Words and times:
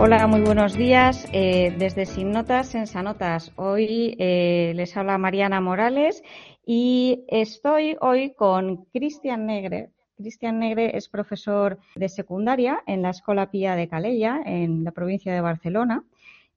Hola, 0.00 0.28
muy 0.28 0.42
buenos 0.42 0.76
días. 0.76 1.26
Eh, 1.32 1.74
desde 1.76 2.06
Sin 2.06 2.30
Notas 2.30 2.76
en 2.76 2.86
Sanotas. 2.86 3.50
Hoy 3.56 4.14
eh, 4.20 4.72
les 4.76 4.96
habla 4.96 5.18
Mariana 5.18 5.60
Morales 5.60 6.22
y 6.64 7.24
estoy 7.26 7.96
hoy 8.00 8.32
con 8.34 8.84
Cristian 8.92 9.46
Negre. 9.46 9.90
Cristian 10.16 10.60
Negre 10.60 10.96
es 10.96 11.08
profesor 11.08 11.80
de 11.96 12.08
secundaria 12.08 12.80
en 12.86 13.02
la 13.02 13.10
Escuela 13.10 13.50
Pía 13.50 13.74
de 13.74 13.88
Calella, 13.88 14.40
en 14.46 14.84
la 14.84 14.92
provincia 14.92 15.34
de 15.34 15.40
Barcelona, 15.40 16.04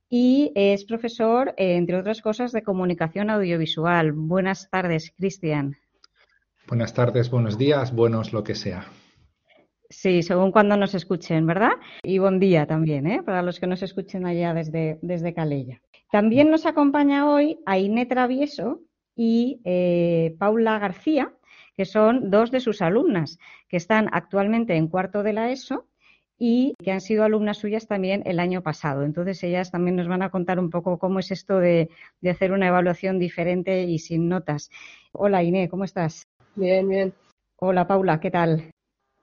y 0.07 0.51
es 0.53 0.85
profesor, 0.85 1.55
eh, 1.57 1.77
entre 1.77 1.97
otras 1.97 2.21
cosas, 2.21 2.51
de 2.51 2.61
comunicación 2.61 3.31
audiovisual. 3.31 4.11
Buenas 4.11 4.69
tardes, 4.69 5.13
Cristian. 5.17 5.77
Buenas 6.67 6.93
tardes, 6.93 7.31
buenos 7.31 7.57
días, 7.57 7.91
buenos 7.91 8.33
lo 8.33 8.43
que 8.43 8.53
sea. 8.53 8.85
Sí, 9.91 10.23
según 10.23 10.53
cuando 10.53 10.77
nos 10.77 10.95
escuchen, 10.95 11.45
¿verdad? 11.45 11.73
Y 12.01 12.17
buen 12.17 12.39
día 12.39 12.65
también, 12.65 13.07
¿eh? 13.07 13.23
Para 13.23 13.41
los 13.41 13.59
que 13.59 13.67
nos 13.67 13.83
escuchen 13.83 14.25
allá 14.25 14.53
desde, 14.53 14.97
desde 15.01 15.33
Calella. 15.33 15.81
También 16.09 16.49
nos 16.49 16.65
acompaña 16.65 17.29
hoy 17.29 17.59
Aine 17.65 18.05
Travieso 18.05 18.79
y 19.17 19.59
eh, 19.65 20.33
Paula 20.39 20.79
García, 20.79 21.33
que 21.75 21.83
son 21.83 22.29
dos 22.29 22.51
de 22.51 22.61
sus 22.61 22.81
alumnas, 22.81 23.37
que 23.67 23.75
están 23.75 24.07
actualmente 24.13 24.77
en 24.77 24.87
cuarto 24.87 25.23
de 25.23 25.33
la 25.33 25.51
ESO 25.51 25.87
y 26.37 26.73
que 26.81 26.93
han 26.93 27.01
sido 27.01 27.25
alumnas 27.25 27.57
suyas 27.57 27.85
también 27.85 28.23
el 28.25 28.39
año 28.39 28.63
pasado. 28.63 29.03
Entonces, 29.03 29.43
ellas 29.43 29.71
también 29.71 29.97
nos 29.97 30.07
van 30.07 30.21
a 30.21 30.31
contar 30.31 30.57
un 30.57 30.69
poco 30.69 30.99
cómo 30.99 31.19
es 31.19 31.31
esto 31.31 31.59
de, 31.59 31.89
de 32.21 32.29
hacer 32.29 32.53
una 32.53 32.67
evaluación 32.67 33.19
diferente 33.19 33.83
y 33.83 33.99
sin 33.99 34.29
notas. 34.29 34.69
Hola, 35.11 35.43
Ine, 35.43 35.67
¿cómo 35.67 35.83
estás? 35.83 36.23
Bien, 36.55 36.87
bien. 36.87 37.13
Hola, 37.57 37.85
Paula, 37.87 38.21
¿qué 38.21 38.31
tal? 38.31 38.70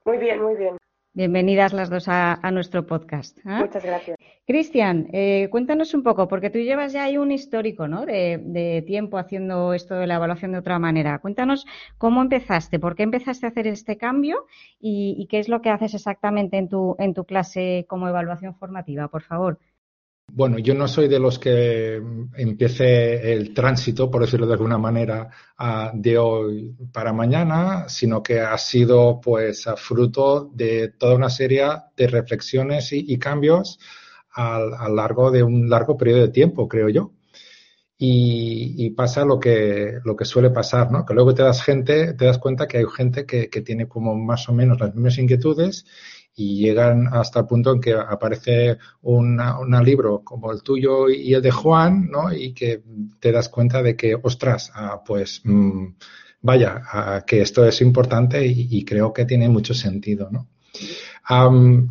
Muy 0.09 0.17
bien, 0.17 0.41
muy 0.41 0.55
bien. 0.55 0.75
Bienvenidas 1.13 1.71
las 1.71 1.91
dos 1.91 2.07
a, 2.07 2.39
nuestro 2.51 2.87
podcast. 2.87 3.37
¿eh? 3.45 3.59
Muchas 3.59 3.85
gracias. 3.85 4.17
Cristian, 4.47 5.07
eh, 5.13 5.49
cuéntanos 5.51 5.93
un 5.93 6.01
poco, 6.01 6.27
porque 6.27 6.49
tú 6.49 6.57
llevas 6.57 6.93
ya 6.93 7.03
ahí 7.03 7.19
un 7.19 7.31
histórico 7.31 7.87
¿no? 7.87 8.07
de, 8.07 8.83
tiempo 8.87 9.19
haciendo 9.19 9.71
esto 9.75 9.93
de 9.93 10.07
la 10.07 10.15
evaluación 10.15 10.53
de 10.53 10.57
otra 10.57 10.79
manera. 10.79 11.19
Cuéntanos 11.19 11.67
cómo 11.99 12.23
empezaste, 12.23 12.79
por 12.79 12.95
qué 12.95 13.03
empezaste 13.03 13.45
a 13.45 13.49
hacer 13.49 13.67
este 13.67 13.97
cambio 13.97 14.47
y, 14.79 15.13
y 15.19 15.27
qué 15.27 15.37
es 15.37 15.47
lo 15.47 15.61
que 15.61 15.69
haces 15.69 15.93
exactamente 15.93 16.57
en 16.57 16.69
tu, 16.69 16.95
en 16.97 17.13
tu 17.13 17.23
clase 17.25 17.85
como 17.87 18.07
evaluación 18.07 18.55
formativa, 18.55 19.09
por 19.09 19.21
favor. 19.21 19.59
Bueno, 20.31 20.59
yo 20.59 20.73
no 20.73 20.87
soy 20.87 21.07
de 21.07 21.19
los 21.19 21.39
que 21.39 22.01
empiece 22.35 23.33
el 23.33 23.53
tránsito, 23.53 24.09
por 24.09 24.21
decirlo 24.21 24.47
de 24.47 24.53
alguna 24.53 24.77
manera, 24.77 25.29
de 25.93 26.17
hoy 26.17 26.75
para 26.91 27.13
mañana, 27.13 27.89
sino 27.89 28.21
que 28.21 28.39
ha 28.39 28.57
sido 28.57 29.19
pues 29.21 29.65
fruto 29.77 30.49
de 30.53 30.89
toda 30.97 31.15
una 31.15 31.29
serie 31.29 31.65
de 31.95 32.07
reflexiones 32.07 32.91
y, 32.91 33.17
cambios 33.17 33.79
a 34.33 34.59
lo 34.59 34.95
largo 34.95 35.31
de 35.31 35.43
un 35.43 35.69
largo 35.69 35.97
periodo 35.97 36.21
de 36.21 36.29
tiempo, 36.29 36.67
creo 36.67 36.89
yo. 36.89 37.11
Y, 37.97 38.89
pasa 38.91 39.25
lo 39.25 39.39
que, 39.39 39.99
lo 40.05 40.15
que 40.15 40.25
suele 40.25 40.51
pasar, 40.51 40.91
¿no? 40.91 41.05
Que 41.05 41.13
luego 41.13 41.33
te 41.33 41.43
das 41.43 41.61
gente, 41.61 42.13
te 42.13 42.25
das 42.25 42.37
cuenta 42.37 42.67
que 42.67 42.77
hay 42.77 42.85
gente 42.85 43.25
que, 43.25 43.49
que 43.49 43.61
tiene 43.61 43.87
como 43.87 44.15
más 44.15 44.47
o 44.47 44.53
menos 44.53 44.79
las 44.79 44.95
mismas 44.95 45.17
inquietudes 45.17 45.85
y 46.39 46.55
llegan 46.55 47.09
hasta 47.11 47.41
el 47.41 47.47
punto 47.47 47.73
en 47.73 47.81
que 47.81 47.93
aparece 47.93 48.77
un 49.01 49.37
libro 49.83 50.21
como 50.23 50.53
el 50.53 50.63
tuyo 50.63 51.09
y 51.09 51.33
el 51.33 51.41
de 51.41 51.51
Juan, 51.51 52.09
¿no? 52.09 52.31
Y 52.31 52.53
que 52.53 52.81
te 53.19 53.33
das 53.33 53.49
cuenta 53.49 53.83
de 53.83 53.97
que, 53.97 54.15
ostras, 54.15 54.71
ah, 54.73 55.03
pues 55.05 55.41
mm, 55.43 55.87
vaya, 56.41 56.81
ah, 56.93 57.23
que 57.27 57.41
esto 57.41 57.65
es 57.65 57.81
importante 57.81 58.45
y, 58.45 58.85
creo 58.85 59.11
que 59.11 59.25
tiene 59.25 59.49
mucho 59.49 59.73
sentido, 59.73 60.29
¿no? 60.31 60.47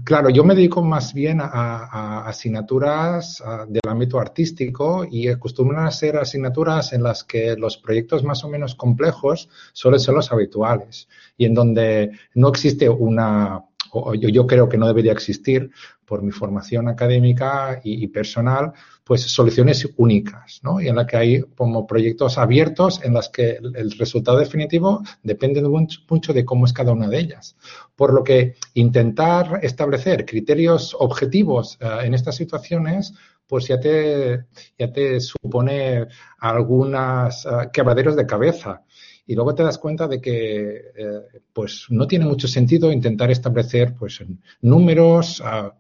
claro, 0.05 0.31
yo 0.31 0.43
me 0.43 0.57
dedico 0.57 0.83
más 0.83 1.15
bien 1.15 1.39
a, 1.41 2.27
asignaturas 2.27 3.41
ah, 3.45 3.67
del 3.69 3.83
ámbito 3.87 4.19
artístico 4.19 5.07
y 5.09 5.29
acostumbran 5.29 5.87
a 5.87 5.93
ser 5.93 6.17
asignaturas 6.17 6.93
en 6.93 7.05
las 7.05 7.23
que 7.23 7.55
los 7.57 7.77
proyectos 7.77 8.25
más 8.25 8.43
o 8.43 8.49
menos 8.49 8.75
complejos 8.75 9.49
suelen 9.73 10.01
ser 10.01 10.15
los 10.15 10.33
habituales 10.33 11.09
y 11.37 11.45
en 11.45 11.55
donde 11.55 12.11
no 12.35 12.49
existe 12.49 12.89
una 12.89 13.68
o 13.93 14.15
yo, 14.15 14.47
creo 14.47 14.69
que 14.69 14.79
no 14.79 14.87
debería 14.87 15.13
existir 15.13 15.71
por 16.05 16.23
mi 16.23 16.31
formación 16.31 16.89
académica 16.89 17.81
y, 17.85 18.07
personal, 18.09 18.73
pues 19.05 19.23
soluciones 19.23 19.89
únicas, 19.97 20.61
¿no? 20.63 20.81
Y 20.81 20.89
en 20.89 20.97
la 20.97 21.07
que 21.07 21.17
hay 21.17 21.41
como 21.57 21.87
proyectos 21.87 22.39
abiertos 22.39 23.01
en 23.05 23.15
las 23.15 23.29
que 23.29 23.59
el, 23.61 23.91
resultado 23.99 24.39
definitivo 24.39 25.03
depende 25.23 25.63
mucho, 25.63 26.33
de 26.33 26.45
cómo 26.45 26.67
es 26.67 26.73
cada 26.73 26.93
una 26.93 27.09
de 27.09 27.19
ellas. 27.19 27.57
Por 27.97 28.13
lo 28.13 28.25
que 28.25 28.55
intentar 28.75 29.61
establecer 29.63 30.25
criterios 30.25 30.97
objetivos 30.99 31.79
eh, 31.81 31.87
en 32.05 32.15
estas 32.15 32.37
situaciones 32.37 33.15
pues 33.49 33.67
ya 33.67 33.81
te, 33.81 34.45
ya 34.79 34.93
te 34.93 35.21
supone 35.21 36.07
algunas 36.39 37.47
uh, 37.47 37.71
quebraderos 37.73 38.15
de 38.15 38.27
cabeza 38.27 38.85
y 39.29 39.35
luego 39.35 39.55
te 39.55 39.63
das 39.63 39.77
cuenta 39.77 40.09
de 40.09 40.23
que 40.23 40.91
eh, 40.97 41.21
pues 41.53 41.85
no 41.91 42.07
tiene 42.07 42.25
mucho 42.25 42.49
sentido 42.49 42.91
intentar 42.91 43.31
establecer 43.31 43.95
pues 43.95 44.25
números 44.63 45.43
ah, 45.45 45.75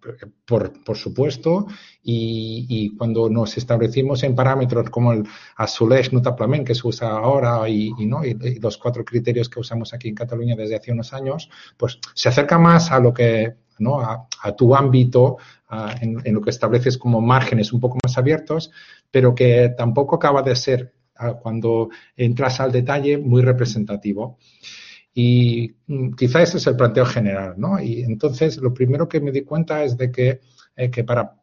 por, 0.45 0.85
por, 0.85 0.99
supuesto 0.99 1.67
y, 2.03 2.67
y, 2.69 2.95
cuando 2.95 3.31
nos 3.31 3.57
establecimos 3.57 4.23
en 4.23 4.35
parámetros 4.35 4.91
como 4.91 5.15
el 5.15 5.25
Azulejo 5.57 6.11
Nutaplamen 6.13 6.63
que 6.63 6.75
se 6.75 6.87
usa 6.87 7.09
ahora 7.09 7.67
y, 7.71 7.91
y 7.99 8.05
¿no? 8.05 8.23
y, 8.23 8.35
los 8.61 8.77
cuatro 8.77 9.03
criterios 9.03 9.49
que 9.49 9.61
usamos 9.61 9.95
aquí 9.95 10.09
en 10.09 10.15
Cataluña 10.15 10.55
desde 10.55 10.77
hace 10.77 10.93
unos 10.93 11.15
años 11.15 11.49
pues 11.79 11.99
se 12.15 12.29
acerca 12.29 12.59
más 12.59 12.93
a 12.93 13.01
lo 13.01 13.15
que 13.15 13.55
¿no? 13.79 13.99
a, 13.99 14.29
a 14.43 14.53
tu 14.55 14.77
ámbito 14.77 15.39
en, 16.03 16.21
en 16.23 16.35
lo 16.35 16.43
que 16.43 16.51
estableces 16.51 16.99
como 16.99 17.23
márgenes 17.23 17.73
un 17.73 17.81
poco 17.81 17.97
más 18.05 18.19
abiertos 18.19 18.71
pero 19.11 19.35
que 19.35 19.71
tampoco 19.75 20.17
acaba 20.17 20.43
de 20.43 20.55
ser 20.55 20.98
cuando 21.41 21.91
entras 22.17 22.61
al 22.61 22.73
detalle, 22.73 23.19
muy 23.19 23.43
representativo. 23.43 24.39
Y 25.15 25.75
mm, 25.87 26.13
quizá 26.15 26.43
ese 26.43 26.59
es 26.59 26.67
el 26.67 26.77
planteo 26.77 27.05
general, 27.05 27.55
¿no? 27.57 27.81
Y 27.81 28.03
entonces 28.03 28.57
lo 28.59 28.73
primero 28.73 29.09
que 29.09 29.21
me 29.21 29.33
di 29.33 29.43
cuenta 29.43 29.83
es 29.83 29.97
de 29.97 30.11
que, 30.13 30.41
eh, 30.77 30.91
que 30.91 31.05
para 31.05 31.35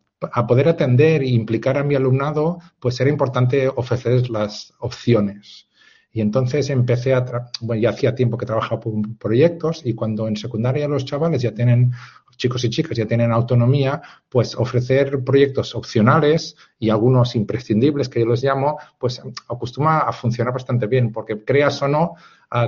poder 0.48 0.70
atender 0.70 1.22
e 1.22 1.28
implicar 1.28 1.78
a 1.78 1.84
mi 1.84 1.96
alumnado, 1.96 2.60
pues 2.80 3.00
era 3.00 3.10
importante 3.10 3.68
ofrecer 3.68 4.30
las 4.30 4.74
opciones. 4.80 5.68
Y 6.16 6.22
entonces 6.22 6.70
empecé 6.70 7.14
a, 7.14 7.26
bueno, 7.60 7.82
ya 7.82 7.90
hacía 7.90 8.16
tiempo 8.16 8.38
que 8.38 8.46
trabajaba 8.46 8.80
por 8.80 8.94
proyectos 9.18 9.82
y 9.86 9.94
cuando 9.94 10.30
en 10.30 10.38
secundaria 10.38 10.88
los 10.88 11.04
chavales 11.04 11.42
ya 11.42 11.54
tienen 11.54 11.92
chicos 12.38 12.64
y 12.64 12.70
chicas 12.70 12.98
ya 12.98 13.06
tienen 13.06 13.32
autonomía, 13.32 14.02
pues 14.30 14.56
ofrecer 14.56 15.24
proyectos 15.24 15.76
opcionales 15.76 16.56
y 16.80 16.90
algunos 16.90 17.36
imprescindibles, 17.36 18.10
que 18.10 18.20
yo 18.20 18.26
los 18.26 18.44
llamo, 18.44 18.78
pues 18.98 19.22
acostuma 19.50 20.00
a 20.00 20.12
funcionar 20.12 20.54
bastante 20.54 20.88
bien, 20.88 21.12
porque 21.12 21.44
creas 21.44 21.82
o 21.82 21.88
no, 21.88 22.16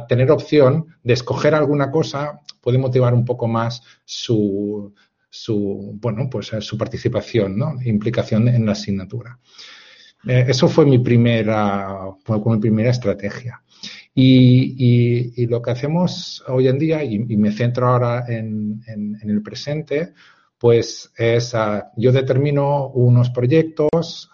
tener 0.07 0.31
opción 0.31 0.88
de 1.03 1.13
escoger 1.13 1.53
alguna 1.56 1.91
cosa 1.91 2.41
puede 2.61 2.77
motivar 2.77 3.13
un 3.13 3.23
poco 3.23 3.47
más 3.47 3.81
su, 4.03 4.94
su 5.29 5.97
bueno, 6.01 6.29
pues 6.29 6.51
su 6.59 6.77
participación, 6.77 7.57
¿no? 7.57 7.75
Implicación 7.83 8.47
en 8.47 8.66
la 8.66 8.73
asignatura. 8.73 9.39
Eh, 10.27 10.45
eso 10.47 10.67
fue 10.67 10.85
mi 10.85 11.00
primera, 11.00 12.11
fue 12.23 12.39
mi 12.39 12.59
primera 12.59 12.89
estrategia. 12.89 13.61
Y, 14.19 15.45
lo 15.45 15.61
que 15.61 15.71
hacemos 15.71 16.43
hoy 16.47 16.67
en 16.67 16.79
día, 16.79 17.03
y, 17.03 17.19
me 17.19 17.51
centro 17.51 17.88
ahora 17.88 18.25
en, 18.27 18.81
el 19.21 19.43
presente, 19.43 20.13
pues 20.57 21.11
es, 21.15 21.53
ah, 21.53 21.91
yo 21.95 22.11
determino 22.11 22.88
unos 22.88 23.29
proyectos 23.29 24.31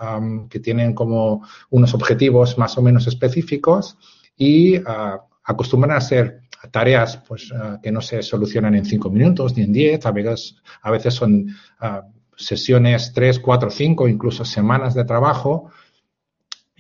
que 0.49 0.59
tienen 0.59 0.93
como 0.93 1.45
unos 1.69 1.93
objetivos 1.93 2.57
más 2.57 2.77
o 2.77 2.81
menos 2.81 3.07
específicos 3.07 3.97
y 4.37 4.78
uh, 4.78 5.19
acostumbran 5.43 5.97
a 5.97 6.01
ser 6.01 6.43
tareas 6.72 7.17
pues, 7.28 7.51
ah, 7.53 7.78
que 7.84 7.91
no 7.91 7.99
se 7.99 8.23
solucionan 8.23 8.75
en 8.75 8.85
cinco 8.85 9.09
minutos 9.09 9.57
ni 9.57 9.63
en 9.63 9.73
diez, 9.73 10.05
a 10.05 10.11
veces, 10.11 10.55
a 10.81 10.91
veces 10.91 11.13
son 11.13 11.47
sesiones 12.37 13.11
tres, 13.13 13.39
cuatro, 13.39 13.69
cinco, 13.69 14.07
incluso 14.07 14.46
semanas 14.46 14.93
de 14.93 15.03
trabajo 15.03 15.72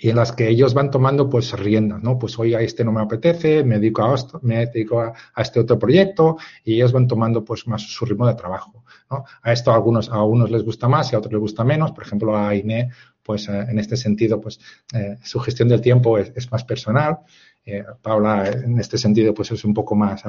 y 0.03 0.09
en 0.09 0.17
las 0.17 0.33
que 0.33 0.49
ellos 0.49 0.73
van 0.73 0.91
tomando 0.91 1.29
pues 1.29 1.53
riendas, 1.53 2.03
¿no? 2.03 2.19
Pues 2.19 2.37
hoy 2.37 2.53
a 2.53 2.59
este 2.59 2.83
no 2.83 2.91
me 2.91 3.01
apetece, 3.01 3.63
me 3.63 3.75
dedico 3.75 4.03
a 4.03 4.13
esto, 4.13 4.37
me 4.43 4.65
dedico 4.65 4.99
a, 4.99 5.13
este 5.37 5.61
otro 5.61 5.79
proyecto 5.79 6.35
y 6.65 6.73
ellos 6.75 6.91
van 6.91 7.07
tomando 7.07 7.45
pues 7.45 7.65
más 7.67 7.83
su 7.83 8.03
ritmo 8.03 8.27
de 8.27 8.35
trabajo, 8.35 8.83
¿no? 9.09 9.23
A 9.41 9.53
esto 9.53 9.71
a 9.71 9.75
algunos, 9.75 10.09
a 10.09 10.21
unos 10.23 10.51
les 10.51 10.65
gusta 10.65 10.89
más 10.89 11.09
y 11.09 11.15
a 11.15 11.19
otros 11.19 11.31
les 11.31 11.39
gusta 11.39 11.63
menos, 11.63 11.93
por 11.93 12.03
ejemplo 12.03 12.35
a 12.35 12.49
Aine 12.49 12.89
pues 13.23 13.47
eh, 13.47 13.65
en 13.69 13.79
este 13.79 13.95
sentido 13.95 14.41
pues 14.41 14.59
eh, 14.93 15.15
su 15.23 15.39
gestión 15.39 15.69
del 15.69 15.79
tiempo 15.79 16.17
es 16.17 16.51
más 16.51 16.65
personal 16.65 17.19
eh, 17.65 17.83
Paula, 18.01 18.49
en 18.49 18.77
este 18.79 18.97
sentido, 18.97 19.33
pues 19.33 19.51
es 19.51 19.63
un 19.63 19.73
poco 19.73 19.95
más, 19.95 20.23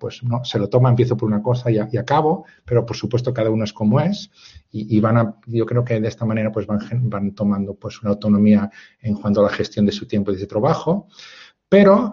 pues 0.00 0.22
no, 0.22 0.44
se 0.44 0.58
lo 0.58 0.68
toma, 0.68 0.88
empiezo 0.88 1.16
por 1.16 1.28
una 1.28 1.42
cosa 1.42 1.70
y, 1.70 1.78
acabo, 1.78 2.46
pero 2.64 2.86
por 2.86 2.96
supuesto 2.96 3.34
cada 3.34 3.50
uno 3.50 3.64
es 3.64 3.72
como 3.72 4.00
es 4.00 4.30
y, 4.70 4.98
van 5.00 5.16
a, 5.18 5.36
yo 5.46 5.66
creo 5.66 5.84
que 5.84 6.00
de 6.00 6.08
esta 6.08 6.24
manera 6.24 6.50
pues 6.50 6.66
van, 6.66 6.80
van 7.08 7.34
tomando 7.34 7.74
pues 7.74 8.00
una 8.02 8.10
autonomía 8.12 8.70
en 9.00 9.14
cuanto 9.14 9.40
a 9.40 9.44
la 9.44 9.50
gestión 9.50 9.86
de 9.86 9.92
su 9.92 10.06
tiempo 10.06 10.30
y 10.30 10.34
de 10.34 10.40
su 10.40 10.46
trabajo. 10.46 11.08
Pero 11.68 12.12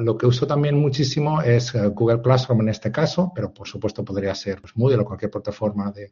lo 0.00 0.16
que 0.16 0.26
uso 0.26 0.46
también 0.46 0.78
muchísimo 0.78 1.42
es 1.42 1.74
eh, 1.74 1.86
Google 1.88 2.22
Classroom 2.22 2.62
en 2.62 2.70
este 2.70 2.90
caso, 2.90 3.32
pero 3.34 3.52
por 3.52 3.68
supuesto 3.68 4.04
podría 4.04 4.34
ser 4.34 4.60
pues, 4.60 4.76
Moodle 4.76 5.02
o 5.02 5.04
cualquier 5.04 5.30
plataforma 5.30 5.92
de, 5.92 6.10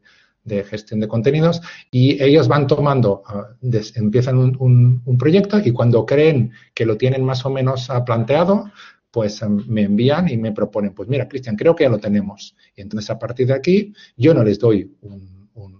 gestión 0.63 0.99
de 0.99 1.07
contenidos. 1.07 1.61
Y 1.91 2.21
ellos 2.23 2.47
van 2.47 2.67
tomando, 2.67 3.23
ah, 3.27 3.49
empiezan 3.95 4.37
un, 4.37 5.17
proyecto 5.17 5.59
y 5.59 5.71
cuando 5.71 6.05
creen 6.05 6.51
que 6.73 6.85
lo 6.85 6.97
tienen 6.97 7.23
más 7.23 7.45
o 7.45 7.49
menos 7.49 7.89
ah, 7.89 8.03
planteado, 8.05 8.71
pues 9.11 9.41
me 9.43 9.83
envían 9.83 10.29
y 10.29 10.37
me 10.37 10.51
proponen, 10.51 10.93
pues 10.93 11.09
mira, 11.09 11.27
Cristian, 11.27 11.55
creo 11.55 11.75
que 11.75 11.83
ya 11.83 11.89
lo 11.89 11.99
tenemos. 11.99 12.55
Y 12.75 12.81
entonces 12.81 13.09
a 13.09 13.17
partir 13.17 13.47
de 13.47 13.53
aquí 13.53 13.93
yo 14.15 14.33
no 14.33 14.43
les 14.43 14.59
doy 14.59 14.95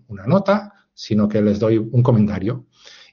una 0.07 0.25
nota, 0.25 0.73
sino 0.93 1.29
que 1.29 1.41
les 1.41 1.59
doy 1.59 1.77
un 1.77 2.01
comentario. 2.03 2.65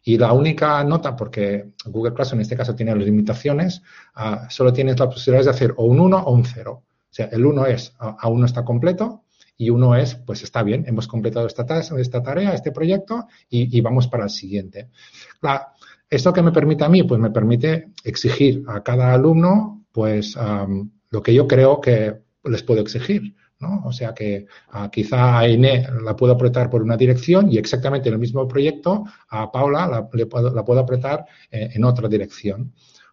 Y 0.09 0.19
la 0.19 0.33
única 0.33 0.85
nota, 0.85 1.17
porque 1.17 1.73
Google 1.85 2.15
Classroom 2.15 2.39
en 2.39 2.43
este 2.43 2.57
caso 2.57 2.77
tiene 2.77 2.95
las 2.95 3.05
limitaciones, 3.05 3.83
ah, 4.15 4.47
solo 4.49 4.73
tienes 4.73 5.01
la 5.01 5.11
posibilidad 5.11 5.43
de 5.43 5.51
hacer 5.51 5.75
o 5.77 5.85
un 5.85 5.99
1 5.99 6.17
o 6.17 6.33
un 6.33 6.45
0. 6.45 6.73
O 6.73 6.85
sea, 7.11 7.27
el 7.27 7.45
1 7.45 7.67
es, 7.67 7.93
aún 7.99 8.39
no 8.39 8.47
está 8.47 8.65
completo, 8.65 9.25
y 9.57 9.69
uno 9.71 9.97
es, 9.97 10.15
pues 10.15 10.45
está 10.45 10.63
bien, 10.63 10.85
hemos 10.87 11.09
completado 11.09 11.49
esta, 11.49 11.65
esta 11.99 12.23
tarea, 12.23 12.55
este 12.55 12.71
proyecto, 12.71 13.27
y, 13.49 13.81
vamos 13.81 14.07
para 14.07 14.23
el 14.25 14.31
siguiente. 14.31 14.91
¿Esto 16.09 16.33
que 16.33 16.43
me 16.43 16.53
permite 16.53 16.85
a 16.85 16.89
mí? 16.89 17.03
Pues 17.03 17.21
me 17.21 17.33
permite 17.33 17.89
exigir 18.05 18.63
a 18.69 18.85
cada 18.85 19.13
alumno, 19.13 19.87
pues, 19.91 20.39
lo 21.11 21.21
que 21.21 21.35
yo 21.35 21.49
creo 21.49 21.81
que 21.81 22.15
les 22.45 22.63
puedo 22.63 22.81
exigir. 22.81 23.35
¿No? 23.61 23.83
O 23.85 23.93
sea 23.93 24.15
que 24.15 24.47
ah, 24.71 24.91
quizá 24.91 25.39
a 25.39 25.49
Iné 25.49 25.87
la 26.03 26.15
puedo 26.15 26.33
apretar 26.33 26.69
por 26.71 26.83
una 26.83 26.97
dirección 26.97 27.51
y 27.51 27.59
exactamente 27.59 28.09
en 28.09 28.15
el 28.15 28.21
mismo 28.21 28.47
proyecto 28.47 29.05
a 29.29 29.51
Paula 29.51 29.87
la, 29.87 30.09
puedo 30.09 30.81
apretar 30.81 31.27
eh, 31.51 31.71
en 31.75 31.85
otra 31.85 32.09
dirección. 32.09 32.73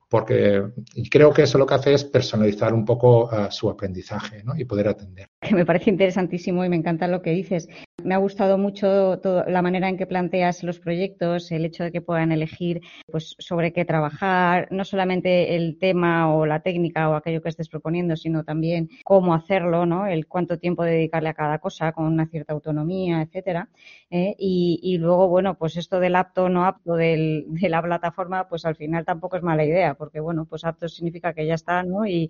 Porque 0.10 0.63
creo 1.10 1.34
que 1.34 1.44
eso 1.44 1.57
lo 1.57 1.66
que 1.66 1.74
hace 1.74 1.94
es 1.94 2.04
personalizar 2.04 2.74
un 2.74 2.86
poco 2.86 3.30
ah, 3.31 3.50
su 3.50 3.69
aprendizaje 3.69 4.44
y 4.56 4.66
poder 4.66 4.88
atender. 4.90 5.30
Me 5.51 5.66
parece 5.66 5.90
interesantísimo 5.90 6.63
y 6.63 6.69
me 6.69 6.75
encanta 6.75 7.07
lo 7.07 7.22
que 7.22 7.31
dices. 7.31 7.68
Me 8.04 8.16
ha 8.16 8.18
gustado 8.18 8.57
mucho 8.57 9.19
la 9.48 9.62
manera 9.62 9.88
en 9.88 9.98
que 9.98 10.06
planteas 10.06 10.63
los 10.63 10.80
proyectos, 10.80 11.51
el 11.51 11.66
hecho 11.66 11.84
de 11.84 11.92
que 11.92 12.01
puedan 12.01 12.31
elegir 12.31 12.81
pues, 13.10 13.36
sobre 13.40 13.72
qué 13.72 13.86
trabajar, 13.86 14.68
no 14.72 14.84
solamente 14.84 15.56
el 15.56 15.78
tema 15.80 16.34
o 16.34 16.45
la 16.45 16.62
técnica 16.62 17.10
o 17.10 17.16
aquello 17.16 17.42
que 17.42 17.50
estés 17.50 17.69
proponiendo, 17.69 18.16
sino 18.16 18.44
también 18.44 18.90
cómo 19.04 19.34
hacerlo, 19.34 19.86
¿no? 19.86 20.07
el 20.07 20.28
cuánto 20.28 20.60
tiempo 20.60 20.84
dedicarle 20.84 21.30
a 21.30 21.34
cada 21.34 21.60
cosa 21.60 21.94
con 21.94 22.06
una 22.06 22.28
cierta 22.28 22.54
autonomía, 22.54 23.22
etcétera. 23.22 23.69
¿eh? 24.10 24.36
Y, 24.38 24.98
luego, 24.98 25.28
bueno, 25.28 25.57
pues 25.57 25.78
esto 25.78 26.00
del 26.00 26.16
apto 26.16 26.46
o 26.46 26.50
no 26.50 26.66
apto 26.66 26.96
de 26.96 27.46
la 27.62 27.81
plataforma, 27.81 28.48
pues 28.48 28.66
al 28.66 28.75
final 28.75 29.06
tampoco 29.06 29.38
es 29.38 29.44
mala 29.44 29.66
idea, 29.66 29.94
porque 29.96 30.19
bueno, 30.19 30.46
pues 30.46 30.66
apto 30.66 30.88
significa 30.89 31.34
que 31.34 31.46
ya 31.46 31.56
está, 31.56 31.84
¿no? 31.84 32.06
Y, 32.06 32.30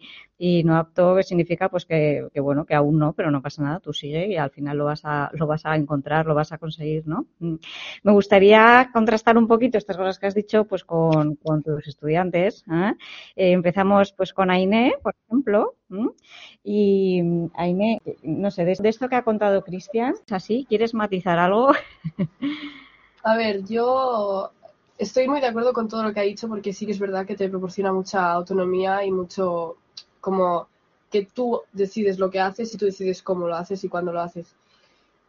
no 0.65 0.77
apto 0.77 1.21
significa 1.23 1.69
pues 1.69 1.85
que, 1.85 2.27
bueno, 2.35 2.65
que 2.65 2.75
aún 2.75 2.99
no, 2.99 3.02
pero 3.11 3.29
no 3.29 3.41
pasa 3.41 3.61
nada, 3.61 3.79
tú 3.81 3.91
sigue 3.91 4.27
y 4.27 4.37
al 4.37 4.51
final 4.51 4.77
lo 4.77 4.85
vas 4.85 5.01
a, 5.03 5.29
lo 5.33 5.47
vas 5.47 5.65
a 5.65 5.75
encontrar, 5.75 6.25
lo 6.25 6.33
vas 6.33 6.53
a 6.53 6.57
conseguir, 6.57 7.05
¿no? 7.05 7.25
Mm. 7.39 7.55
Me 8.03 8.11
gustaría 8.13 8.89
contrastar 8.93 9.37
un 9.37 9.47
poquito 9.47 9.77
estas 9.77 9.97
cosas 9.97 10.17
que 10.17 10.27
has 10.27 10.35
dicho 10.35 10.63
pues 10.63 10.85
con, 10.85 11.37
tus 11.63 11.87
estudiantes. 11.87 12.63
¿eh? 12.71 12.93
Eh, 13.35 13.51
empezamos 13.51 14.13
pues 14.13 14.33
con 14.33 14.49
Ainé, 14.49 14.93
por 15.03 15.15
ejemplo. 15.27 15.75
Y 16.63 17.21
Ainé, 17.55 18.01
no 18.23 18.49
sé, 18.49 18.63
de, 18.65 18.71
esto 18.71 19.09
que 19.09 19.15
ha 19.15 19.23
contado 19.23 19.63
Cristian, 19.63 20.15
así? 20.31 20.65
¿Quieres 20.69 20.93
matizar 20.93 21.37
algo? 21.37 21.71
A 23.23 23.37
ver, 23.37 23.63
yo 23.63 24.51
estoy 24.97 25.27
muy 25.27 25.39
de 25.39 25.47
acuerdo 25.47 25.73
con 25.73 25.87
todo 25.87 26.03
lo 26.03 26.13
que 26.13 26.19
ha 26.19 26.23
dicho 26.23 26.47
porque 26.47 26.73
sí 26.73 26.85
que 26.85 26.91
es 26.91 26.99
verdad 26.99 27.25
que 27.25 27.35
te 27.35 27.49
proporciona 27.49 27.93
mucha 27.93 28.31
autonomía 28.31 29.05
y 29.05 29.11
mucho 29.11 29.77
como 30.19 30.67
que 31.13 31.27
tú 31.27 31.61
decides 31.71 32.17
lo 32.17 32.31
que 32.31 32.39
haces 32.39 32.73
y 32.73 32.77
tú 32.77 32.85
decides 32.85 33.21
cómo 33.21 33.47
lo 33.47 33.55
haces 33.55 33.83
y 33.83 33.87
cuándo 33.87 34.11
lo 34.11 34.19
haces. 34.19 34.47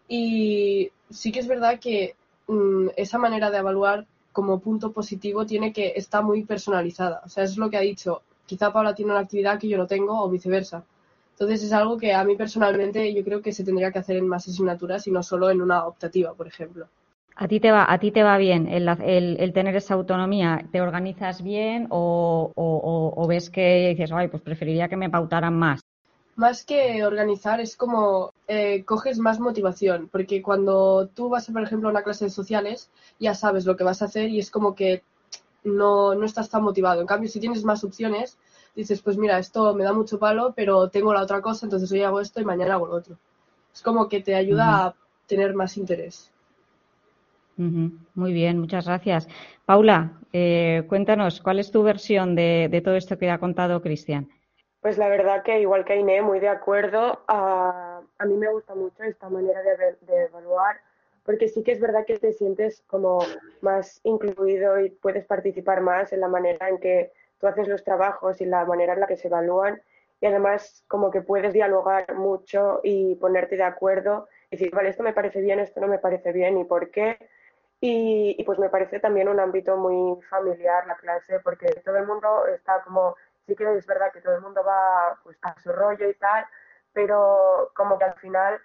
Y 0.08 0.90
sí 1.10 1.30
que 1.30 1.40
es 1.40 1.46
verdad 1.46 1.78
que 1.78 2.16
mm, 2.48 2.88
esa 2.96 3.18
manera 3.18 3.50
de 3.50 3.58
evaluar 3.58 4.06
como 4.32 4.60
punto 4.60 4.92
positivo 4.92 5.44
tiene 5.44 5.74
que 5.74 5.92
estar 5.94 6.24
muy 6.24 6.42
personalizada. 6.44 7.20
O 7.26 7.28
sea, 7.28 7.44
es 7.44 7.58
lo 7.58 7.68
que 7.68 7.76
ha 7.76 7.82
dicho. 7.82 8.22
Quizá 8.46 8.72
Paula 8.72 8.94
tiene 8.94 9.12
una 9.12 9.20
actividad 9.20 9.58
que 9.58 9.68
yo 9.68 9.76
no 9.76 9.86
tengo 9.86 10.18
o 10.24 10.30
viceversa. 10.30 10.84
Entonces 11.32 11.62
es 11.62 11.72
algo 11.72 11.98
que 11.98 12.14
a 12.14 12.24
mí 12.24 12.34
personalmente 12.34 13.12
yo 13.12 13.22
creo 13.22 13.42
que 13.42 13.52
se 13.52 13.64
tendría 13.64 13.92
que 13.92 13.98
hacer 13.98 14.16
en 14.16 14.26
más 14.26 14.48
asignaturas 14.48 15.06
y 15.06 15.10
no 15.10 15.22
solo 15.22 15.50
en 15.50 15.60
una 15.60 15.86
optativa, 15.86 16.32
por 16.32 16.46
ejemplo. 16.46 16.88
¿A 17.36 17.48
ti 17.48 17.58
te 17.58 17.72
va, 17.72 17.92
a 17.92 17.98
ti 17.98 18.12
te 18.12 18.22
va 18.22 18.38
bien 18.38 18.68
el, 18.68 18.88
el, 19.38 19.52
tener 19.52 19.74
esa 19.74 19.94
autonomía? 19.94 20.64
¿Te 20.70 20.80
organizas 20.80 21.42
bien 21.42 21.88
o, 21.90 22.52
o, 22.54 23.26
ves 23.26 23.50
que 23.50 23.88
dices, 23.90 24.12
ay, 24.12 24.28
pues 24.28 24.42
preferiría 24.42 24.88
que 24.88 24.96
me 24.96 25.10
pautaran 25.10 25.58
más? 25.58 25.80
más 26.36 26.64
que 26.64 27.04
organizar, 27.04 27.60
es 27.60 27.76
como 27.76 28.32
eh, 28.48 28.84
coges 28.84 29.18
más 29.18 29.38
motivación, 29.38 30.08
porque 30.10 30.42
cuando 30.42 31.08
tú 31.14 31.28
vas, 31.28 31.48
por 31.48 31.62
ejemplo, 31.62 31.88
a 31.88 31.92
una 31.92 32.02
clase 32.02 32.24
de 32.24 32.30
sociales, 32.30 32.90
ya 33.20 33.34
sabes 33.34 33.66
lo 33.66 33.76
que 33.76 33.84
vas 33.84 34.02
a 34.02 34.06
hacer 34.06 34.30
y 34.30 34.40
es 34.40 34.50
como 34.50 34.74
que 34.74 35.02
no, 35.62 36.14
no 36.14 36.26
estás 36.26 36.50
tan 36.50 36.62
motivado. 36.62 37.00
En 37.00 37.06
cambio, 37.06 37.30
si 37.30 37.40
tienes 37.40 37.64
más 37.64 37.84
opciones, 37.84 38.36
dices, 38.74 39.00
pues 39.00 39.16
mira, 39.16 39.38
esto 39.38 39.74
me 39.74 39.84
da 39.84 39.92
mucho 39.92 40.18
palo, 40.18 40.52
pero 40.56 40.88
tengo 40.88 41.14
la 41.14 41.22
otra 41.22 41.40
cosa, 41.40 41.66
entonces 41.66 41.90
hoy 41.92 42.02
hago 42.02 42.20
esto 42.20 42.40
y 42.40 42.44
mañana 42.44 42.74
hago 42.74 42.88
lo 42.88 42.96
otro. 42.96 43.16
Es 43.72 43.82
como 43.82 44.08
que 44.08 44.20
te 44.20 44.34
ayuda 44.34 44.86
a 44.86 44.94
tener 45.26 45.54
más 45.54 45.76
interés. 45.76 46.33
Muy 47.56 48.32
bien, 48.32 48.58
muchas 48.58 48.86
gracias. 48.86 49.28
Paula, 49.64 50.12
eh, 50.32 50.84
cuéntanos, 50.88 51.40
¿cuál 51.40 51.60
es 51.60 51.70
tu 51.70 51.82
versión 51.82 52.34
de, 52.34 52.82
todo 52.84 52.96
esto 52.96 53.16
que 53.16 53.30
ha 53.30 53.38
contado 53.38 53.80
Cristian? 53.80 54.28
Pues 54.80 54.98
la 54.98 55.08
verdad 55.08 55.42
que 55.42 55.60
igual 55.60 55.84
que 55.84 55.96
Iné, 55.96 56.20
muy 56.20 56.40
de 56.40 56.48
acuerdo. 56.48 57.20
A, 57.28 58.00
a 58.18 58.26
mí 58.26 58.36
me 58.36 58.50
gusta 58.50 58.74
mucho 58.74 59.04
esta 59.04 59.28
manera 59.28 59.60
de, 59.62 60.24
evaluar, 60.24 60.76
porque 61.24 61.48
sí 61.48 61.62
que 61.62 61.72
es 61.72 61.80
verdad 61.80 62.04
que 62.04 62.18
te 62.18 62.32
sientes 62.32 62.82
como 62.86 63.20
más 63.60 64.00
incluido 64.02 64.80
y 64.80 64.90
puedes 64.90 65.24
participar 65.24 65.80
más 65.80 66.12
en 66.12 66.20
la 66.20 66.28
manera 66.28 66.68
en 66.68 66.78
que 66.78 67.12
tú 67.38 67.46
haces 67.46 67.68
los 67.68 67.84
trabajos 67.84 68.40
y 68.40 68.44
la 68.44 68.64
manera 68.64 68.94
en 68.94 69.00
la 69.00 69.06
que 69.06 69.16
se 69.16 69.28
evalúan. 69.28 69.80
Y 70.20 70.26
además 70.26 70.84
como 70.88 71.10
que 71.10 71.22
puedes 71.22 71.52
dialogar 71.52 72.14
mucho 72.14 72.80
y 72.82 73.14
ponerte 73.16 73.56
de 73.56 73.62
acuerdo 73.62 74.26
y 74.50 74.56
decir, 74.56 74.74
vale, 74.74 74.88
esto 74.88 75.02
me 75.02 75.12
parece 75.12 75.40
bien, 75.40 75.60
esto 75.60 75.80
no 75.80 75.86
me 75.86 75.98
parece 75.98 76.32
bien 76.32 76.58
y 76.58 76.64
por 76.64 76.90
qué. 76.90 77.16
Y, 77.80 78.36
y 78.38 78.44
pues 78.44 78.58
me 78.58 78.70
parece 78.70 78.98
también 79.00 79.28
un 79.28 79.40
ámbito 79.40 79.76
muy 79.76 80.22
familiar 80.22 80.86
la 80.86 80.96
clase, 80.96 81.40
porque 81.40 81.66
todo 81.84 81.96
el 81.96 82.06
mundo 82.06 82.46
está 82.46 82.82
como 82.82 83.14
sí 83.46 83.54
que 83.56 83.76
es 83.76 83.86
verdad 83.86 84.12
que 84.12 84.20
todo 84.20 84.34
el 84.36 84.42
mundo 84.42 84.62
va 84.64 85.18
pues, 85.22 85.38
a 85.42 85.58
su 85.60 85.72
rollo 85.72 86.08
y 86.08 86.14
tal, 86.14 86.46
pero 86.92 87.70
como 87.74 87.98
que 87.98 88.04
al 88.04 88.14
final 88.14 88.60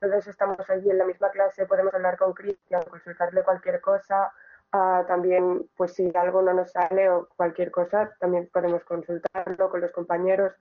todos 0.00 0.26
estamos 0.26 0.58
allí 0.70 0.90
en 0.90 0.98
la 0.98 1.04
misma 1.04 1.30
clase, 1.30 1.66
podemos 1.66 1.94
hablar 1.94 2.16
con 2.18 2.32
Cristian, 2.32 2.82
consultarle 2.84 3.42
cualquier 3.44 3.80
cosa, 3.80 4.32
ah, 4.72 5.04
también 5.06 5.68
pues 5.76 5.94
si 5.94 6.10
algo 6.14 6.42
no 6.42 6.52
nos 6.54 6.72
sale 6.72 7.08
o 7.10 7.28
cualquier 7.36 7.70
cosa, 7.70 8.14
también 8.18 8.48
podemos 8.52 8.84
consultarlo 8.84 9.70
con 9.70 9.80
los 9.80 9.92
compañeros 9.92 10.52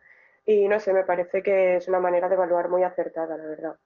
y 0.46 0.68
no 0.68 0.80
sé, 0.80 0.94
me 0.94 1.06
parece 1.06 1.42
que 1.44 1.78
es 1.78 1.88
una 1.88 2.00
manera 2.00 2.30
de 2.30 2.36
evaluar 2.36 2.70
muy 2.70 2.84
acertada, 2.84 3.38
la 3.38 3.46
verdad. 3.46 3.78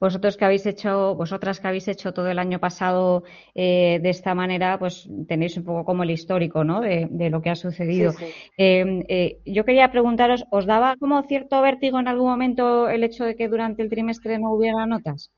Vosotros 0.00 0.36
que 0.36 0.44
habéis 0.44 0.64
hecho, 0.66 1.14
vosotras 1.14 1.60
que 1.60 1.68
habéis 1.68 1.86
hecho 1.88 2.12
todo 2.14 2.28
el 2.28 2.38
año 2.38 2.58
pasado 2.58 3.24
eh, 3.54 3.98
de 4.02 4.08
esta 4.10 4.34
manera, 4.34 4.78
pues 4.78 5.08
tenéis 5.26 5.56
un 5.56 5.64
poco 5.64 5.84
como 5.84 6.02
el 6.02 6.10
histórico, 6.10 6.64
¿no? 6.64 6.80
De, 6.80 7.30
lo 7.30 7.42
que 7.42 7.50
ha 7.50 7.54
sucedido. 7.54 8.12
Em, 8.56 9.04
eh, 9.08 9.40
yo 9.44 9.64
quería 9.64 9.90
preguntaros, 9.90 10.46
¿os 10.50 10.64
daba 10.66 10.96
como 10.96 11.22
cierto 11.24 11.60
vértigo 11.60 12.00
en 12.00 12.08
algún 12.08 12.30
momento 12.30 12.88
el 12.88 13.04
hecho 13.04 13.24
de 13.24 13.36
que 13.36 13.48
durante 13.48 13.82
el 13.82 13.90
trimestre 13.90 14.38
no 14.38 14.52
hubiera 14.52 14.86
notas? 14.86 15.30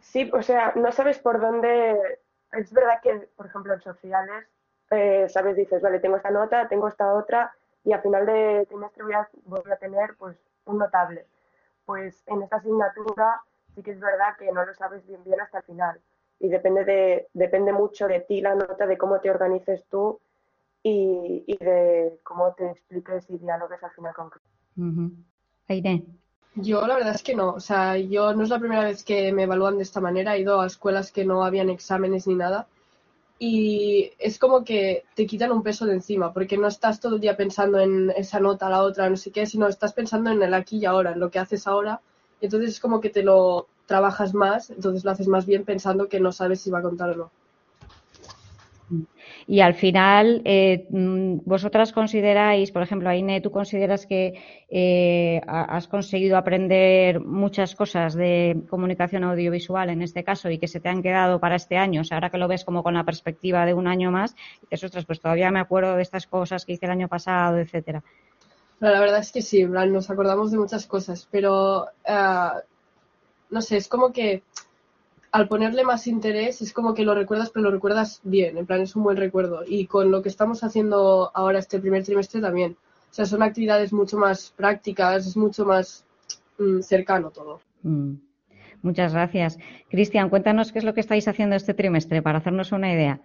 Sí, 0.00 0.30
o 0.32 0.42
sea, 0.42 0.74
no 0.76 0.92
sabes 0.92 1.18
por 1.18 1.40
dónde. 1.40 1.96
Es 2.52 2.72
verdad 2.72 3.00
que, 3.02 3.28
por 3.36 3.46
ejemplo, 3.46 3.72
en 3.72 3.80
sociales, 3.80 4.44
eh, 4.90 5.26
sabes, 5.28 5.56
dices, 5.56 5.80
vale, 5.80 5.98
tengo 5.98 6.16
esta 6.16 6.30
nota, 6.30 6.68
tengo 6.68 6.88
esta 6.88 7.14
otra, 7.14 7.54
y 7.84 7.92
a 7.92 8.00
final 8.00 8.26
de 8.26 8.66
trimestre 8.68 9.02
voy 9.02 9.14
a, 9.14 9.28
voy 9.46 9.72
a 9.72 9.76
tener, 9.76 10.14
pues, 10.18 10.36
un 10.66 10.78
notable 10.78 11.26
pues 11.84 12.22
en 12.26 12.42
esta 12.42 12.56
asignatura 12.56 13.40
sí 13.74 13.82
que 13.82 13.92
es 13.92 14.00
verdad 14.00 14.36
que 14.38 14.50
no 14.52 14.64
lo 14.64 14.74
sabes 14.74 15.06
bien 15.06 15.22
bien 15.24 15.40
hasta 15.40 15.58
el 15.58 15.64
final. 15.64 16.00
Y 16.40 16.48
depende, 16.48 16.84
de, 16.84 17.28
depende 17.32 17.72
mucho 17.72 18.06
de 18.08 18.20
ti 18.20 18.40
la 18.40 18.54
nota, 18.54 18.86
de 18.86 18.98
cómo 18.98 19.20
te 19.20 19.30
organices 19.30 19.84
tú 19.88 20.20
y, 20.82 21.56
de 21.58 22.18
cómo 22.22 22.52
te 22.54 22.70
expliques 22.70 23.30
y 23.30 23.38
dialogues 23.38 23.82
al 23.82 23.92
final 23.92 24.14
con 24.14 24.30
uh 24.76 25.10
Aire. 25.68 26.04
Yo 26.56 26.86
la 26.86 26.96
verdad 26.96 27.14
es 27.14 27.22
que 27.22 27.34
no. 27.34 27.52
O 27.52 27.60
sea, 27.60 27.96
yo 27.96 28.34
no 28.34 28.42
es 28.42 28.50
la 28.50 28.58
primera 28.58 28.84
vez 28.84 29.02
que 29.02 29.32
me 29.32 29.44
evalúan 29.44 29.76
de 29.76 29.82
esta 29.82 30.00
manera. 30.00 30.34
He 30.34 30.40
ido 30.40 30.60
a 30.60 30.66
escuelas 30.66 31.10
que 31.10 31.24
no 31.24 31.44
habían 31.44 31.70
exámenes 31.70 32.26
ni 32.26 32.34
nada 32.34 32.66
y 33.38 34.12
es 34.18 34.38
como 34.38 34.64
que 34.64 35.04
te 35.14 35.26
quitan 35.26 35.52
un 35.52 35.62
peso 35.62 35.86
de 35.86 35.94
encima, 35.94 36.32
porque 36.32 36.56
no 36.56 36.68
estás 36.68 37.00
todo 37.00 37.16
el 37.16 37.20
día 37.20 37.36
pensando 37.36 37.78
en 37.80 38.10
esa 38.16 38.40
nota, 38.40 38.70
la 38.70 38.82
otra, 38.82 39.10
no 39.10 39.16
sé 39.16 39.30
qué, 39.32 39.46
sino 39.46 39.68
estás 39.68 39.92
pensando 39.92 40.30
en 40.30 40.42
el 40.42 40.54
aquí 40.54 40.78
y 40.78 40.86
ahora, 40.86 41.12
en 41.12 41.20
lo 41.20 41.30
que 41.30 41.38
haces 41.38 41.66
ahora. 41.66 42.00
Entonces 42.40 42.70
es 42.70 42.80
como 42.80 43.00
que 43.00 43.10
te 43.10 43.22
lo 43.22 43.66
trabajas 43.86 44.34
más, 44.34 44.70
entonces 44.70 45.04
lo 45.04 45.10
haces 45.10 45.28
más 45.28 45.46
bien 45.46 45.64
pensando 45.64 46.08
que 46.08 46.20
no 46.20 46.32
sabes 46.32 46.60
si 46.60 46.70
va 46.70 46.78
a 46.78 46.82
contar 46.82 47.10
o 47.10 47.16
no. 47.16 47.30
Y 49.46 49.60
al 49.60 49.74
final, 49.74 50.42
eh, 50.44 50.86
mm, 50.90 51.38
vosotras 51.44 51.92
consideráis, 51.92 52.70
por 52.70 52.82
ejemplo, 52.82 53.08
Aine, 53.08 53.40
tú 53.40 53.50
consideras 53.50 54.06
que 54.06 54.34
eh, 54.68 55.40
has 55.46 55.88
conseguido 55.88 56.36
aprender 56.36 57.20
muchas 57.20 57.74
cosas 57.74 58.14
de 58.14 58.62
comunicación 58.68 59.24
audiovisual 59.24 59.90
en 59.90 60.02
este 60.02 60.24
caso 60.24 60.50
y 60.50 60.58
que 60.58 60.68
se 60.68 60.80
te 60.80 60.88
han 60.88 61.02
quedado 61.02 61.40
para 61.40 61.56
este 61.56 61.76
año, 61.76 62.02
o 62.02 62.04
sea, 62.04 62.16
ahora 62.16 62.30
que 62.30 62.38
lo 62.38 62.48
ves 62.48 62.64
como 62.64 62.82
con 62.82 62.94
la 62.94 63.04
perspectiva 63.04 63.66
de 63.66 63.74
un 63.74 63.86
año 63.86 64.10
más, 64.10 64.34
dices, 64.62 64.84
ostras, 64.84 65.04
pues 65.04 65.20
todavía 65.20 65.50
me 65.50 65.60
acuerdo 65.60 65.96
de 65.96 66.02
estas 66.02 66.26
cosas 66.26 66.64
que 66.64 66.72
hice 66.74 66.86
el 66.86 66.92
año 66.92 67.08
pasado, 67.08 67.58
etcétera. 67.58 68.02
la 68.80 69.00
verdad 69.00 69.20
es 69.20 69.32
que 69.32 69.42
sí, 69.42 69.64
nos 69.64 70.10
acordamos 70.10 70.50
de 70.50 70.58
muchas 70.58 70.86
cosas, 70.86 71.28
pero 71.30 71.86
eh, 72.04 72.48
no 73.50 73.60
sé, 73.60 73.76
es 73.76 73.88
como 73.88 74.12
que 74.12 74.42
al 75.34 75.48
ponerle 75.48 75.82
más 75.82 76.06
interés 76.06 76.62
es 76.62 76.72
como 76.72 76.94
que 76.94 77.02
lo 77.02 77.12
recuerdas, 77.12 77.50
pero 77.50 77.64
lo 77.64 77.72
recuerdas 77.72 78.20
bien, 78.22 78.56
en 78.56 78.66
plan 78.66 78.82
es 78.82 78.94
un 78.94 79.02
buen 79.02 79.16
recuerdo. 79.16 79.64
Y 79.66 79.86
con 79.88 80.12
lo 80.12 80.22
que 80.22 80.28
estamos 80.28 80.62
haciendo 80.62 81.32
ahora 81.34 81.58
este 81.58 81.80
primer 81.80 82.04
trimestre 82.04 82.40
también. 82.40 82.76
O 83.10 83.12
sea, 83.14 83.26
son 83.26 83.42
actividades 83.42 83.92
mucho 83.92 84.16
más 84.16 84.54
prácticas, 84.56 85.26
es 85.26 85.36
mucho 85.36 85.64
más 85.64 86.04
mm, 86.58 86.82
cercano 86.82 87.30
todo. 87.30 87.60
Mm. 87.82 88.12
Muchas 88.82 89.12
gracias. 89.12 89.58
Cristian, 89.90 90.30
cuéntanos 90.30 90.70
qué 90.70 90.78
es 90.78 90.84
lo 90.84 90.94
que 90.94 91.00
estáis 91.00 91.26
haciendo 91.26 91.56
este 91.56 91.74
trimestre 91.74 92.22
para 92.22 92.38
hacernos 92.38 92.70
una 92.70 92.92
idea. 92.92 93.20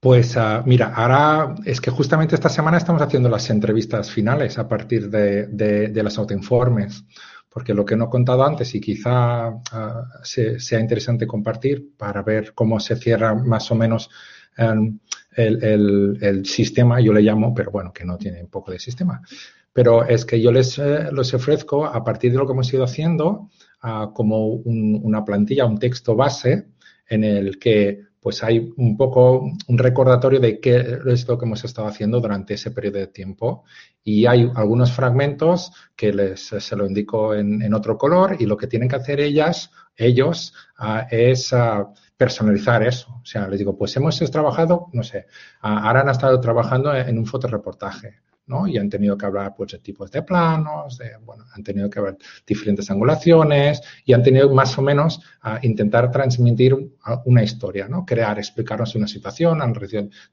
Pues 0.00 0.38
ah, 0.38 0.62
mira, 0.64 0.94
ahora 0.94 1.54
es 1.66 1.82
que 1.82 1.90
justamente 1.90 2.34
esta 2.34 2.48
semana 2.48 2.78
estamos 2.78 3.02
haciendo 3.02 3.28
las 3.28 3.50
entrevistas 3.50 4.10
finales 4.10 4.56
a 4.56 4.66
partir 4.66 5.10
de, 5.10 5.48
de 5.48 6.02
los 6.02 6.16
autoinformes 6.16 7.04
porque 7.48 7.74
lo 7.74 7.84
que 7.84 7.96
no 7.96 8.06
he 8.06 8.10
contado 8.10 8.44
antes 8.44 8.74
y 8.74 8.80
quizá 8.80 9.48
ah, 9.48 10.04
sea 10.22 10.80
interesante 10.80 11.26
compartir 11.26 11.96
para 11.96 12.22
ver 12.22 12.52
cómo 12.54 12.78
se 12.80 12.96
cierra 12.96 13.34
más 13.34 13.70
o 13.70 13.74
menos 13.74 14.10
em, 14.56 14.98
el, 15.34 16.44
sistema, 16.44 17.00
yo 17.00 17.12
le 17.12 17.22
llamo, 17.22 17.54
pero 17.54 17.70
bueno, 17.70 17.92
que 17.92 18.04
no 18.04 18.18
tiene 18.18 18.42
un 18.42 18.48
poco 18.48 18.72
de 18.72 18.78
sistema. 18.78 19.22
Pero 19.72 20.04
es 20.04 20.24
que 20.24 20.40
yo 20.40 20.50
les 20.50 20.78
eh, 20.78 21.08
los 21.12 21.32
ofrezco 21.34 21.86
a 21.86 22.02
partir 22.02 22.32
de 22.32 22.38
lo 22.38 22.46
que 22.46 22.52
hemos 22.52 22.72
ido 22.72 22.84
haciendo 22.84 23.48
ah, 23.82 24.10
como 24.12 24.46
una 24.48 25.24
plantilla, 25.24 25.66
un 25.66 25.78
texto 25.78 26.16
base 26.16 26.68
en 27.08 27.24
el 27.24 27.58
que 27.58 28.07
pues 28.20 28.42
hay 28.42 28.72
un 28.76 28.96
poco 28.96 29.50
un 29.66 29.78
recordatorio 29.78 30.40
de 30.40 30.60
qué 30.60 30.98
es 31.06 31.28
lo 31.28 31.38
que 31.38 31.44
hemos 31.44 31.64
estado 31.64 31.88
haciendo 31.88 32.20
durante 32.20 32.54
ese 32.54 32.70
periodo 32.70 32.98
de 32.98 33.06
tiempo. 33.08 33.64
Y 34.02 34.26
hay 34.26 34.50
algunos 34.54 34.92
fragmentos 34.92 35.72
que 35.94 36.12
les, 36.12 36.40
se 36.40 36.76
lo 36.76 36.86
indico 36.86 37.34
en, 37.34 37.72
otro 37.74 37.96
color 37.96 38.36
y 38.38 38.46
lo 38.46 38.56
que 38.56 38.66
tienen 38.66 38.88
que 38.88 38.96
hacer 38.96 39.20
ellas, 39.20 39.70
ellos, 39.96 40.54
ah, 40.78 41.06
es 41.10 41.52
ah, 41.52 41.92
personalizar 42.16 42.82
eso. 42.82 43.20
O 43.22 43.26
sea, 43.26 43.46
les 43.48 43.58
digo, 43.58 43.76
pues 43.76 43.96
hemos 43.96 44.18
trabajado, 44.30 44.88
no 44.92 45.02
sé, 45.02 45.26
ah, 45.60 45.86
ahora 45.86 46.00
han 46.00 46.08
estado 46.08 46.40
trabajando 46.40 46.94
en 46.94 47.18
un 47.18 47.26
fotoreportaje. 47.26 48.20
Y 48.66 48.78
han 48.78 48.88
tenido 48.88 49.16
que 49.16 49.26
hablar 49.26 49.54
pues, 49.56 49.72
de 49.72 49.78
tipos 49.78 50.10
de 50.10 50.22
planos, 50.22 50.98
de, 50.98 51.16
bueno, 51.24 51.44
han 51.54 51.62
tenido 51.62 51.90
que 51.90 52.00
ver 52.00 52.16
diferentes 52.46 52.90
angulaciones 52.90 53.80
y 54.04 54.12
han 54.12 54.22
tenido 54.22 54.52
más 54.54 54.76
o 54.78 54.82
menos 54.82 55.20
a 55.42 55.58
intentar 55.62 56.10
transmitir 56.10 56.74
una 57.26 57.42
historia, 57.42 57.88
¿no? 57.88 58.04
Crear, 58.06 58.38
explicarnos 58.38 58.94
una 58.94 59.06
situación 59.06 59.60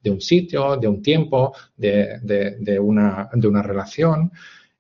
de 0.02 0.12
un 0.12 0.22
sitio, 0.22 0.78
de 0.78 0.88
un 0.88 1.02
tiempo, 1.02 1.54
de, 1.76 2.20
de, 2.22 2.80
una, 2.80 3.30
de 3.34 3.48
una 3.48 3.62
relación. 3.62 4.32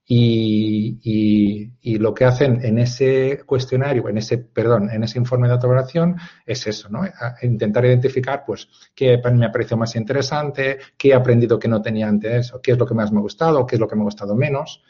Y, 0.08 1.98
lo 1.98 2.14
que 2.14 2.26
hacen 2.26 2.64
en 2.64 2.78
ese 2.78 3.42
cuestionario, 3.46 4.08
en 4.08 4.18
ese, 4.18 4.38
perdón, 4.38 4.90
en 4.92 5.04
ese 5.04 5.18
informe 5.18 5.48
de 5.48 5.54
autoevaluación 5.56 6.18
es 6.46 6.68
eso, 6.68 6.90
¿no? 6.90 7.02
intentar 7.42 7.86
identificar, 7.86 8.44
pues, 8.46 8.68
qué 8.94 9.20
me 9.34 9.46
ha 9.46 9.52
parecido 9.52 9.78
más 9.78 9.96
interesante, 9.96 10.78
qué 10.98 11.10
he 11.10 11.14
aprendido 11.16 11.58
que 11.58 11.68
no 11.68 11.82
tenía 11.82 12.08
antes, 12.08 12.54
o 12.54 12.62
qué 12.62 12.74
es 12.74 12.78
lo 12.78 12.86
que 12.86 12.94
más 12.94 13.12
me 13.12 13.20
ha 13.20 13.22
gustado, 13.22 13.66
qué 13.66 13.76
es 13.76 13.80
lo 13.80 13.88
que 13.88 13.96
me 13.96 14.02
ha 14.02 14.06
gustado 14.06 14.36
menos. 14.36 14.84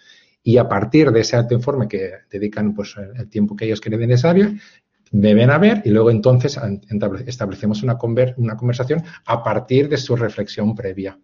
Y 0.43 0.57
a 0.57 0.67
partir 0.67 1.11
de 1.11 1.21
ese 1.21 1.37
autoinforme 1.37 1.87
que 1.87 2.11
dedican, 2.29 2.73
pues, 2.73 2.95
el 2.97 3.29
tiempo 3.29 3.55
que 3.55 3.65
ellos 3.65 3.81
creen 3.81 4.01
necesario, 4.01 4.53
me 5.11 5.33
ven 5.33 5.49
a 5.49 5.57
ver 5.57 5.81
y 5.85 5.91
luego 5.91 6.11
entonces 6.11 6.59
establecemos 7.25 7.83
una, 7.83 7.97
una 8.37 8.57
conversación 8.57 9.03
a 9.25 9.43
partir 9.43 9.87
de 9.87 9.97
su 9.97 10.15
reflexión 10.15 10.75
previa. 10.75 11.17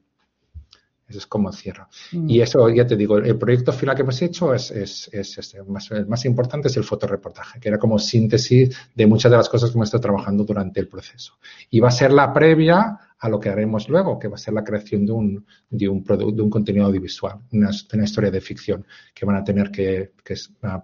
Eso 1.11 1.19
es 1.19 1.27
como 1.27 1.51
cierro. 1.51 1.87
Mm. 2.13 2.29
Y 2.29 2.41
eso, 2.41 2.69
ya 2.69 2.87
te 2.87 2.95
digo, 2.95 3.17
el 3.17 3.37
proyecto 3.37 3.73
final 3.73 3.95
que 3.95 4.01
hemos 4.01 4.21
hecho 4.21 4.53
es, 4.53 4.71
es, 4.71 5.09
es 5.11 5.37
este, 5.37 5.61
más, 5.63 5.91
el 5.91 6.07
más 6.07 6.23
importante 6.23 6.69
es 6.69 6.77
el 6.77 6.85
fotoreportaje, 6.85 7.59
que 7.59 7.67
era 7.67 7.77
como 7.77 7.99
síntesis 7.99 8.75
de 8.95 9.07
muchas 9.07 9.29
de 9.29 9.37
las 9.37 9.49
cosas 9.49 9.69
que 9.69 9.77
hemos 9.77 9.89
estado 9.89 10.01
trabajando 10.01 10.45
durante 10.45 10.79
el 10.79 10.87
proceso. 10.87 11.33
Y 11.69 11.81
va 11.81 11.89
a 11.89 11.91
ser 11.91 12.13
la 12.13 12.33
previa 12.33 12.97
a 13.19 13.29
lo 13.29 13.39
que 13.41 13.49
haremos 13.49 13.89
luego, 13.89 14.17
que 14.17 14.29
va 14.29 14.35
a 14.35 14.39
ser 14.39 14.53
la 14.53 14.63
creación 14.63 15.05
de 15.05 15.11
un, 15.11 15.45
de 15.69 15.89
un, 15.89 16.03
de 16.03 16.41
un 16.41 16.49
contenido 16.49 16.85
audiovisual, 16.85 17.39
una, 17.51 17.69
una, 17.93 18.03
historia 18.03 18.31
de 18.31 18.39
ficción, 18.39 18.85
que 19.13 19.25
van 19.25 19.35
a 19.35 19.43
tener 19.43 19.69
que, 19.69 20.13
que 20.23 20.35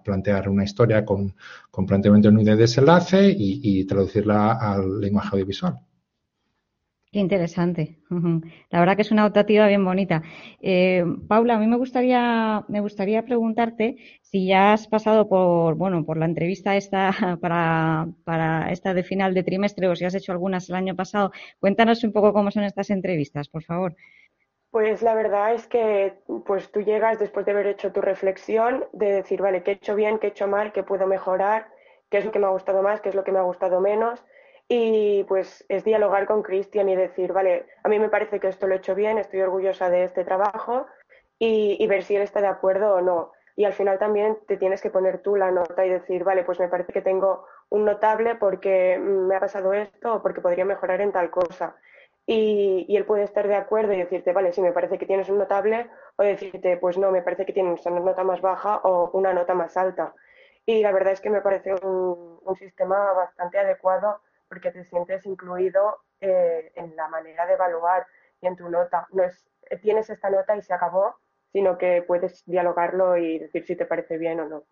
plantear 0.04 0.48
una 0.50 0.64
historia 0.64 1.06
con, 1.06 1.34
con 1.70 1.86
planteamiento 1.86 2.30
de 2.30 2.54
desenlace 2.54 3.30
y, 3.30 3.80
y 3.80 3.84
traducirla 3.86 4.52
al 4.52 5.00
lenguaje 5.00 5.30
audiovisual. 5.32 5.80
Interesante. 7.18 7.98
La 8.70 8.78
verdad 8.78 8.94
que 8.94 9.02
es 9.02 9.10
una 9.10 9.26
optativa 9.26 9.66
bien 9.66 9.84
bonita. 9.84 10.22
Eh, 10.60 11.04
Paula, 11.26 11.56
a 11.56 11.58
mí 11.58 11.66
me 11.66 11.76
gustaría, 11.76 12.64
me 12.68 12.80
gustaría 12.80 13.24
preguntarte 13.24 13.96
si 14.22 14.46
ya 14.46 14.72
has 14.72 14.86
pasado 14.86 15.28
por, 15.28 15.74
bueno, 15.74 16.04
por 16.04 16.16
la 16.16 16.26
entrevista 16.26 16.76
esta 16.76 17.10
para, 17.40 18.06
para 18.24 18.70
esta 18.70 18.94
de 18.94 19.02
final 19.02 19.34
de 19.34 19.42
trimestre 19.42 19.88
o 19.88 19.96
si 19.96 20.04
has 20.04 20.14
hecho 20.14 20.30
algunas 20.30 20.68
el 20.68 20.76
año 20.76 20.94
pasado. 20.94 21.32
Cuéntanos 21.58 22.04
un 22.04 22.12
poco 22.12 22.32
cómo 22.32 22.52
son 22.52 22.62
estas 22.62 22.90
entrevistas, 22.90 23.48
por 23.48 23.64
favor. 23.64 23.96
Pues 24.70 25.02
la 25.02 25.14
verdad 25.14 25.54
es 25.54 25.66
que 25.66 26.14
pues 26.46 26.70
tú 26.70 26.82
llegas 26.82 27.18
después 27.18 27.46
de 27.46 27.52
haber 27.52 27.66
hecho 27.66 27.90
tu 27.90 28.00
reflexión, 28.00 28.84
de 28.92 29.12
decir, 29.12 29.42
vale, 29.42 29.64
¿qué 29.64 29.72
he 29.72 29.74
hecho 29.74 29.96
bien, 29.96 30.20
qué 30.20 30.28
he 30.28 30.30
hecho 30.30 30.46
mal, 30.46 30.72
qué 30.72 30.84
puedo 30.84 31.08
mejorar, 31.08 31.66
qué 32.10 32.18
es 32.18 32.24
lo 32.24 32.30
que 32.30 32.38
me 32.38 32.46
ha 32.46 32.50
gustado 32.50 32.82
más, 32.82 33.00
qué 33.00 33.08
es 33.08 33.14
lo 33.16 33.24
que 33.24 33.32
me 33.32 33.38
ha 33.40 33.42
gustado 33.42 33.80
menos 33.80 34.22
y 34.68 35.24
pues 35.24 35.64
es 35.68 35.82
dialogar 35.82 36.26
con 36.26 36.42
Cristian 36.42 36.88
y 36.90 36.96
decir, 36.96 37.32
vale, 37.32 37.66
a 37.82 37.88
mí 37.88 37.98
me 37.98 38.10
parece 38.10 38.38
que 38.38 38.48
esto 38.48 38.66
lo 38.66 38.74
he 38.74 38.78
hecho 38.78 38.94
bien, 38.94 39.16
estoy 39.16 39.40
orgullosa 39.40 39.88
de 39.88 40.04
este 40.04 40.24
trabajo 40.24 40.86
y, 41.38 41.86
ver 41.86 42.02
si 42.02 42.16
él 42.16 42.22
está 42.22 42.40
de 42.40 42.48
acuerdo 42.48 42.96
o 42.96 43.00
no. 43.00 43.32
Y 43.56 43.64
al 43.64 43.72
final 43.72 43.98
también 43.98 44.38
te 44.46 44.56
tienes 44.56 44.82
que 44.82 44.90
poner 44.90 45.22
tú 45.22 45.36
la 45.36 45.50
nota 45.50 45.86
y 45.86 45.90
decir, 45.90 46.22
vale, 46.22 46.44
pues 46.44 46.60
me 46.60 46.68
parece 46.68 46.92
que 46.92 47.00
tengo 47.00 47.46
un 47.70 47.84
notable 47.84 48.34
porque 48.34 48.98
me 48.98 49.36
ha 49.36 49.40
pasado 49.40 49.72
esto 49.72 50.16
o 50.16 50.22
porque 50.22 50.40
podría 50.40 50.64
mejorar 50.64 51.00
en 51.00 51.12
tal 51.12 51.30
cosa. 51.30 51.76
Y, 52.26 52.94
él 52.94 53.06
puede 53.06 53.24
estar 53.24 53.48
de 53.48 53.56
acuerdo 53.56 53.94
y 53.94 53.98
decirte, 53.98 54.32
vale, 54.32 54.52
sí, 54.52 54.60
me 54.60 54.72
parece 54.72 54.98
que 54.98 55.06
tienes 55.06 55.30
un 55.30 55.38
notable, 55.38 55.90
o 56.16 56.22
decirte, 56.22 56.76
pues 56.76 56.98
no, 56.98 57.10
me 57.10 57.22
parece 57.22 57.46
que 57.46 57.54
tienes 57.54 57.84
una 57.86 58.00
nota 58.00 58.22
más 58.22 58.42
baja 58.42 58.80
o 58.84 59.10
una 59.12 59.32
nota 59.32 59.54
más 59.54 59.76
alta. 59.78 60.14
Y 60.66 60.82
la 60.82 60.92
verdad 60.92 61.14
es 61.14 61.20
que 61.22 61.30
me 61.30 61.40
parece 61.40 61.74
un 61.74 62.56
sistema 62.56 63.12
bastante 63.14 63.58
adecuado 63.58 64.20
porque 64.48 64.70
te 64.70 64.84
sientes 64.84 65.26
incluido 65.26 65.98
eh, 66.20 66.72
en 66.74 66.96
la 66.96 67.08
manera 67.08 67.46
de 67.46 67.54
evaluar 67.54 68.06
y 68.40 68.46
en 68.46 68.56
tu 68.56 68.68
nota. 68.68 69.06
No 69.12 69.24
es, 69.24 69.48
tienes 69.82 70.10
esta 70.10 70.30
nota 70.30 70.56
y 70.56 70.62
se 70.62 70.74
acabó, 70.74 71.16
sino 71.52 71.78
que 71.78 72.02
puedes 72.06 72.44
dialogarlo 72.46 73.16
y 73.16 73.38
decir 73.38 73.64
si 73.64 73.76
te 73.76 73.86
parece 73.86 74.18
bien 74.18 74.40
o 74.40 74.48
no. 74.48 74.64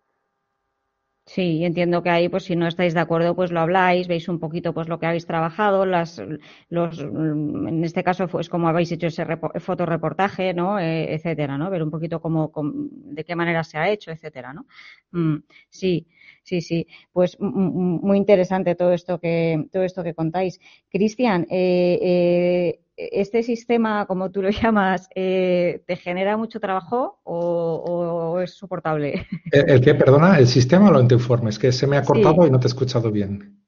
Sí, 1.25 1.65
entiendo 1.65 2.01
que 2.01 2.09
ahí, 2.09 2.29
pues 2.29 2.45
si 2.45 2.55
no 2.55 2.67
estáis 2.67 2.93
de 2.93 3.01
acuerdo, 3.01 3.35
pues 3.35 3.51
lo 3.51 3.59
habláis, 3.59 4.07
veis 4.07 4.29
un 4.29 4.39
poquito 4.39 4.73
pues 4.73 4.87
lo 4.87 4.97
que 4.97 5.07
habéis 5.07 5.25
trabajado, 5.25 5.85
las, 5.85 6.21
los, 6.69 6.99
en 6.99 7.83
este 7.83 8.01
caso, 8.01 8.29
pues 8.29 8.47
como 8.47 8.69
habéis 8.69 8.93
hecho 8.93 9.07
ese 9.07 9.25
fotoreportaje, 9.59 10.53
¿no? 10.53 10.79
Eh, 10.79 11.13
etcétera, 11.13 11.57
¿no? 11.57 11.69
Ver 11.69 11.83
un 11.83 11.91
poquito 11.91 12.21
cómo, 12.21 12.49
de 12.63 13.25
qué 13.25 13.35
manera 13.35 13.65
se 13.65 13.77
ha 13.77 13.89
hecho, 13.89 14.09
etcétera, 14.11 14.53
¿no? 14.53 14.67
Mm, 15.11 15.43
sí, 15.69 16.07
sí, 16.47 16.61
sí. 16.61 16.87
Pues 17.11 17.37
muy 17.39 18.17
interesante 18.17 18.75
todo 18.75 18.93
esto 18.93 19.19
que, 19.19 19.67
todo 19.71 19.83
esto 19.83 20.03
que 20.03 20.13
contáis. 20.13 20.59
Cristian, 20.89 21.45
eh, 21.49 21.99
eh, 22.01 22.79
este 22.95 23.43
sistema, 23.43 24.05
como 24.05 24.31
tú 24.31 24.41
lo 24.41 24.49
llamas, 24.61 25.09
eh, 25.13 25.83
¿te 25.85 25.97
genera 25.97 26.37
mucho 26.37 26.59
trabajo 26.59 27.19
o, 27.23 28.39
es 28.41 28.53
soportable? 28.53 29.27
¿El, 29.51 29.81
qué? 29.81 29.93
Perdona, 29.93 30.39
¿el 30.39 30.47
sistema 30.47 30.89
o 30.89 30.91
lo 30.91 31.01
informes? 31.01 31.59
Que 31.59 31.71
se 31.71 31.85
me 31.85 31.97
ha 31.97 32.03
cortado 32.03 32.47
y 32.47 32.51
no 32.51 32.59
te 32.59 32.67
he 32.67 32.69
escuchado 32.69 33.11
bien. 33.11 33.66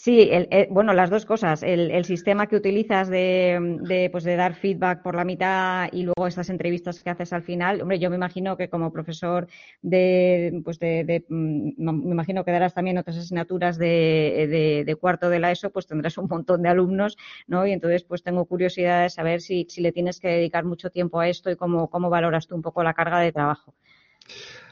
Sí, 0.00 0.30
bueno, 0.70 0.94
las 0.94 1.10
dos 1.10 1.26
cosas. 1.26 1.64
El, 1.64 2.04
sistema 2.04 2.46
que 2.46 2.54
utilizas 2.54 3.08
de, 3.08 4.08
pues 4.12 4.22
de 4.22 4.36
dar 4.36 4.54
feedback 4.54 5.02
por 5.02 5.16
la 5.16 5.24
mitad 5.24 5.88
y 5.92 6.04
luego 6.04 6.28
estas 6.28 6.50
entrevistas 6.50 7.02
que 7.02 7.10
haces 7.10 7.32
al 7.32 7.42
final. 7.42 7.80
Hombre, 7.82 7.98
yo 7.98 8.08
me 8.08 8.14
imagino 8.14 8.56
que 8.56 8.68
como 8.68 8.92
profesor 8.92 9.48
de, 9.82 10.60
pues 10.64 10.78
de, 10.78 11.24
mm, 11.28 11.72
me 11.78 12.12
imagino 12.12 12.44
que 12.44 12.52
darás 12.52 12.74
también 12.74 12.98
otras 12.98 13.16
asignaturas 13.16 13.76
de, 13.76 14.96
cuarto 15.00 15.30
de 15.30 15.40
la 15.40 15.50
ESO, 15.50 15.70
pues 15.70 15.88
tendrás 15.88 16.16
un 16.16 16.28
montón 16.28 16.62
de 16.62 16.68
alumnos, 16.68 17.16
¿no? 17.48 17.66
Y 17.66 17.72
entonces, 17.72 18.04
pues 18.04 18.22
tengo 18.22 18.44
curiosidad 18.44 19.02
de 19.02 19.10
saber 19.10 19.40
si, 19.40 19.66
si 19.68 19.80
le 19.80 19.90
tienes 19.90 20.20
que 20.20 20.28
dedicar 20.28 20.64
mucho 20.64 20.90
tiempo 20.90 21.18
a 21.18 21.28
esto 21.28 21.50
y 21.50 21.56
cómo, 21.56 21.90
cómo 21.90 22.08
valoras 22.08 22.46
tú 22.46 22.54
un 22.54 22.62
poco 22.62 22.84
la 22.84 22.94
carga 22.94 23.18
de 23.18 23.32
trabajo. 23.32 23.74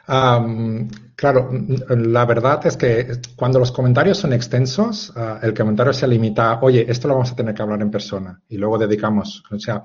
Claro, 0.07 1.51
la 1.89 2.25
verdad 2.25 2.65
es 2.67 2.77
que 2.77 3.21
cuando 3.35 3.59
los 3.59 3.73
comentarios 3.73 4.19
son 4.19 4.33
extensos, 4.33 5.13
ah, 5.17 5.41
el 5.43 5.53
comentario 5.53 5.93
se 5.93 6.07
limita 6.07 6.61
oye, 6.63 6.87
esto 6.89 7.09
lo 7.09 7.15
vamos 7.15 7.33
a 7.33 7.37
tener 7.37 7.55
que 7.55 7.63
hablar 7.63 7.83
en 7.83 7.91
persona 7.91 8.41
y 8.49 8.57
luego 8.57 8.79
dedicamos, 8.79 9.43
o 9.51 9.59
sea, 9.59 9.83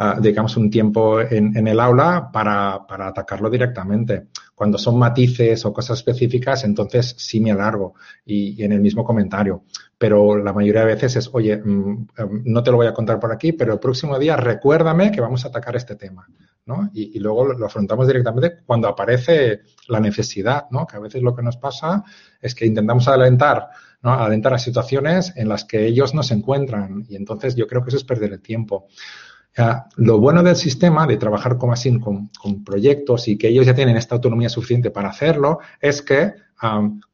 ah, 0.00 0.18
dedicamos 0.20 0.56
un 0.56 0.70
tiempo 0.70 1.20
en, 1.20 1.66
el 1.66 1.78
aula 1.78 2.30
para, 2.32 2.86
atacarlo 2.88 3.48
directamente. 3.48 4.28
Cuando 4.54 4.76
son 4.78 4.98
matices 4.98 5.64
o 5.64 5.72
cosas 5.72 5.98
específicas, 5.98 6.64
entonces 6.64 7.14
sí 7.16 7.40
me 7.40 7.52
alargo 7.52 7.94
y, 8.24 8.62
en 8.64 8.72
el 8.72 8.80
mismo 8.80 9.04
comentario. 9.04 9.62
Pero 9.96 10.36
la 10.36 10.52
mayoría 10.52 10.80
de 10.80 10.94
veces 10.94 11.16
es, 11.16 11.30
oye, 11.32 11.56
mm, 11.56 12.08
em, 12.16 12.42
no 12.46 12.62
te 12.62 12.70
lo 12.70 12.78
voy 12.78 12.86
a 12.86 12.94
contar 12.94 13.20
por 13.20 13.32
aquí, 13.32 13.52
pero 13.52 13.72
el 13.72 13.78
próximo 13.78 14.18
día 14.18 14.36
recuérdame 14.36 15.12
que 15.12 15.20
vamos 15.20 15.44
a 15.44 15.48
atacar 15.48 15.76
este 15.76 15.94
tema. 15.96 16.26
Y, 16.92 17.18
luego 17.18 17.52
lo, 17.52 17.66
afrontamos 17.66 18.06
directamente 18.06 18.58
cuando 18.64 18.88
aparece 18.88 19.62
la 19.88 20.00
necesidad, 20.00 20.66
¿no? 20.70 20.86
Que 20.86 20.96
a 20.96 21.00
veces 21.00 21.22
lo 21.22 21.34
que 21.34 21.42
nos 21.42 21.56
pasa 21.56 22.04
es 22.40 22.54
que 22.54 22.66
intentamos 22.66 23.08
adelantar, 23.08 23.68
¿no? 24.02 24.12
Adelantar 24.12 24.54
a 24.54 24.58
situaciones 24.58 25.32
en 25.36 25.48
las 25.48 25.64
que 25.64 25.86
ellos 25.86 26.14
no 26.14 26.22
se 26.22 26.34
encuentran 26.34 27.04
y 27.08 27.16
entonces 27.16 27.56
yo 27.56 27.66
creo 27.66 27.82
que 27.82 27.88
eso 27.88 27.96
es 27.96 28.04
perder 28.04 28.32
el 28.32 28.40
tiempo. 28.40 28.86
Lo 29.96 30.18
bueno 30.18 30.42
del 30.42 30.56
sistema 30.56 31.06
de 31.06 31.16
trabajar 31.16 31.58
como 31.58 31.72
así 31.72 31.98
con, 31.98 32.30
proyectos 32.64 33.28
y 33.28 33.36
que 33.36 33.48
ellos 33.48 33.66
ya 33.66 33.74
tienen 33.74 33.96
esta 33.96 34.14
autonomía 34.14 34.48
suficiente 34.48 34.90
para 34.90 35.10
hacerlo 35.10 35.58
es 35.80 36.02
que 36.02 36.34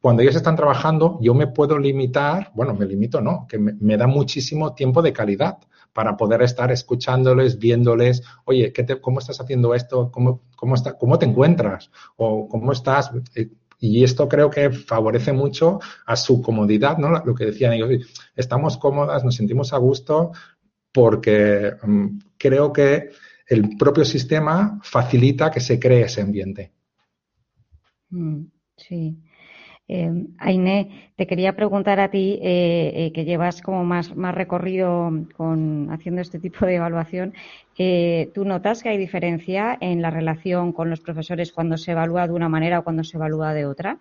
cuando 0.00 0.22
ellos 0.22 0.36
están 0.36 0.56
trabajando 0.56 1.18
yo 1.22 1.32
me 1.34 1.46
puedo 1.46 1.78
limitar, 1.78 2.50
bueno, 2.54 2.74
me 2.74 2.86
limito 2.86 3.20
no, 3.20 3.46
que 3.48 3.58
me 3.58 3.96
da 3.96 4.06
muchísimo 4.06 4.74
tiempo 4.74 5.02
de 5.02 5.12
calidad 5.12 5.58
para 5.96 6.14
poder 6.14 6.42
estar 6.42 6.70
escuchándoles, 6.70 7.58
viéndoles, 7.58 8.22
oye, 8.44 8.70
¿qué 8.70 8.84
¿cómo 9.00 9.18
estás 9.18 9.40
haciendo 9.40 9.74
esto? 9.74 10.10
¿Cómo, 10.12 10.42
cómo, 10.54 10.74
¿Cómo 10.98 11.18
te 11.18 11.24
encuentras? 11.24 11.90
¿O 12.16 12.46
cómo 12.48 12.72
estás? 12.72 13.10
Eh, 13.34 13.48
y 13.78 14.04
esto 14.04 14.28
creo 14.28 14.50
que 14.50 14.70
favorece 14.70 15.32
mucho 15.32 15.80
a 16.04 16.16
su 16.16 16.42
comodidad, 16.42 16.98
¿no? 16.98 17.08
Lo 17.24 17.34
que 17.34 17.46
decían 17.46 17.72
ellos, 17.72 18.06
estamos 18.34 18.76
cómodas, 18.76 19.24
nos 19.24 19.36
sentimos 19.36 19.72
a 19.72 19.78
gusto 19.78 20.32
porque 20.96 21.74
mm, 21.82 22.06
creo 22.38 22.72
que 22.72 23.10
el 23.46 23.76
propio 23.76 24.02
sistema 24.02 24.80
facilita 24.82 25.50
que 25.50 25.60
se 25.60 25.78
cree 25.78 26.04
ese 26.04 26.22
ambiente. 26.22 26.72
Mm, 28.08 28.46
sí. 28.78 29.14
Eh, 29.88 30.10
Aine, 30.38 31.12
te 31.14 31.26
quería 31.26 31.54
preguntar 31.54 32.00
a 32.00 32.10
ti, 32.10 32.38
eh, 32.42 32.92
eh, 32.94 33.12
que 33.12 33.26
llevas 33.26 33.60
como 33.60 33.84
más, 33.84 34.16
más 34.16 34.34
recorrido 34.34 35.10
con 35.36 35.90
haciendo 35.90 36.22
este 36.22 36.38
tipo 36.38 36.64
de 36.64 36.76
evaluación, 36.76 37.34
eh, 37.76 38.30
¿tú 38.34 38.46
notas 38.46 38.82
que 38.82 38.88
hay 38.88 38.96
diferencia 38.96 39.76
en 39.78 40.00
la 40.00 40.08
relación 40.08 40.72
con 40.72 40.88
los 40.88 41.02
profesores 41.02 41.52
cuando 41.52 41.76
se 41.76 41.92
evalúa 41.92 42.26
de 42.26 42.32
una 42.32 42.48
manera 42.48 42.78
o 42.78 42.84
cuando 42.84 43.04
se 43.04 43.18
evalúa 43.18 43.52
de 43.52 43.66
otra? 43.66 43.98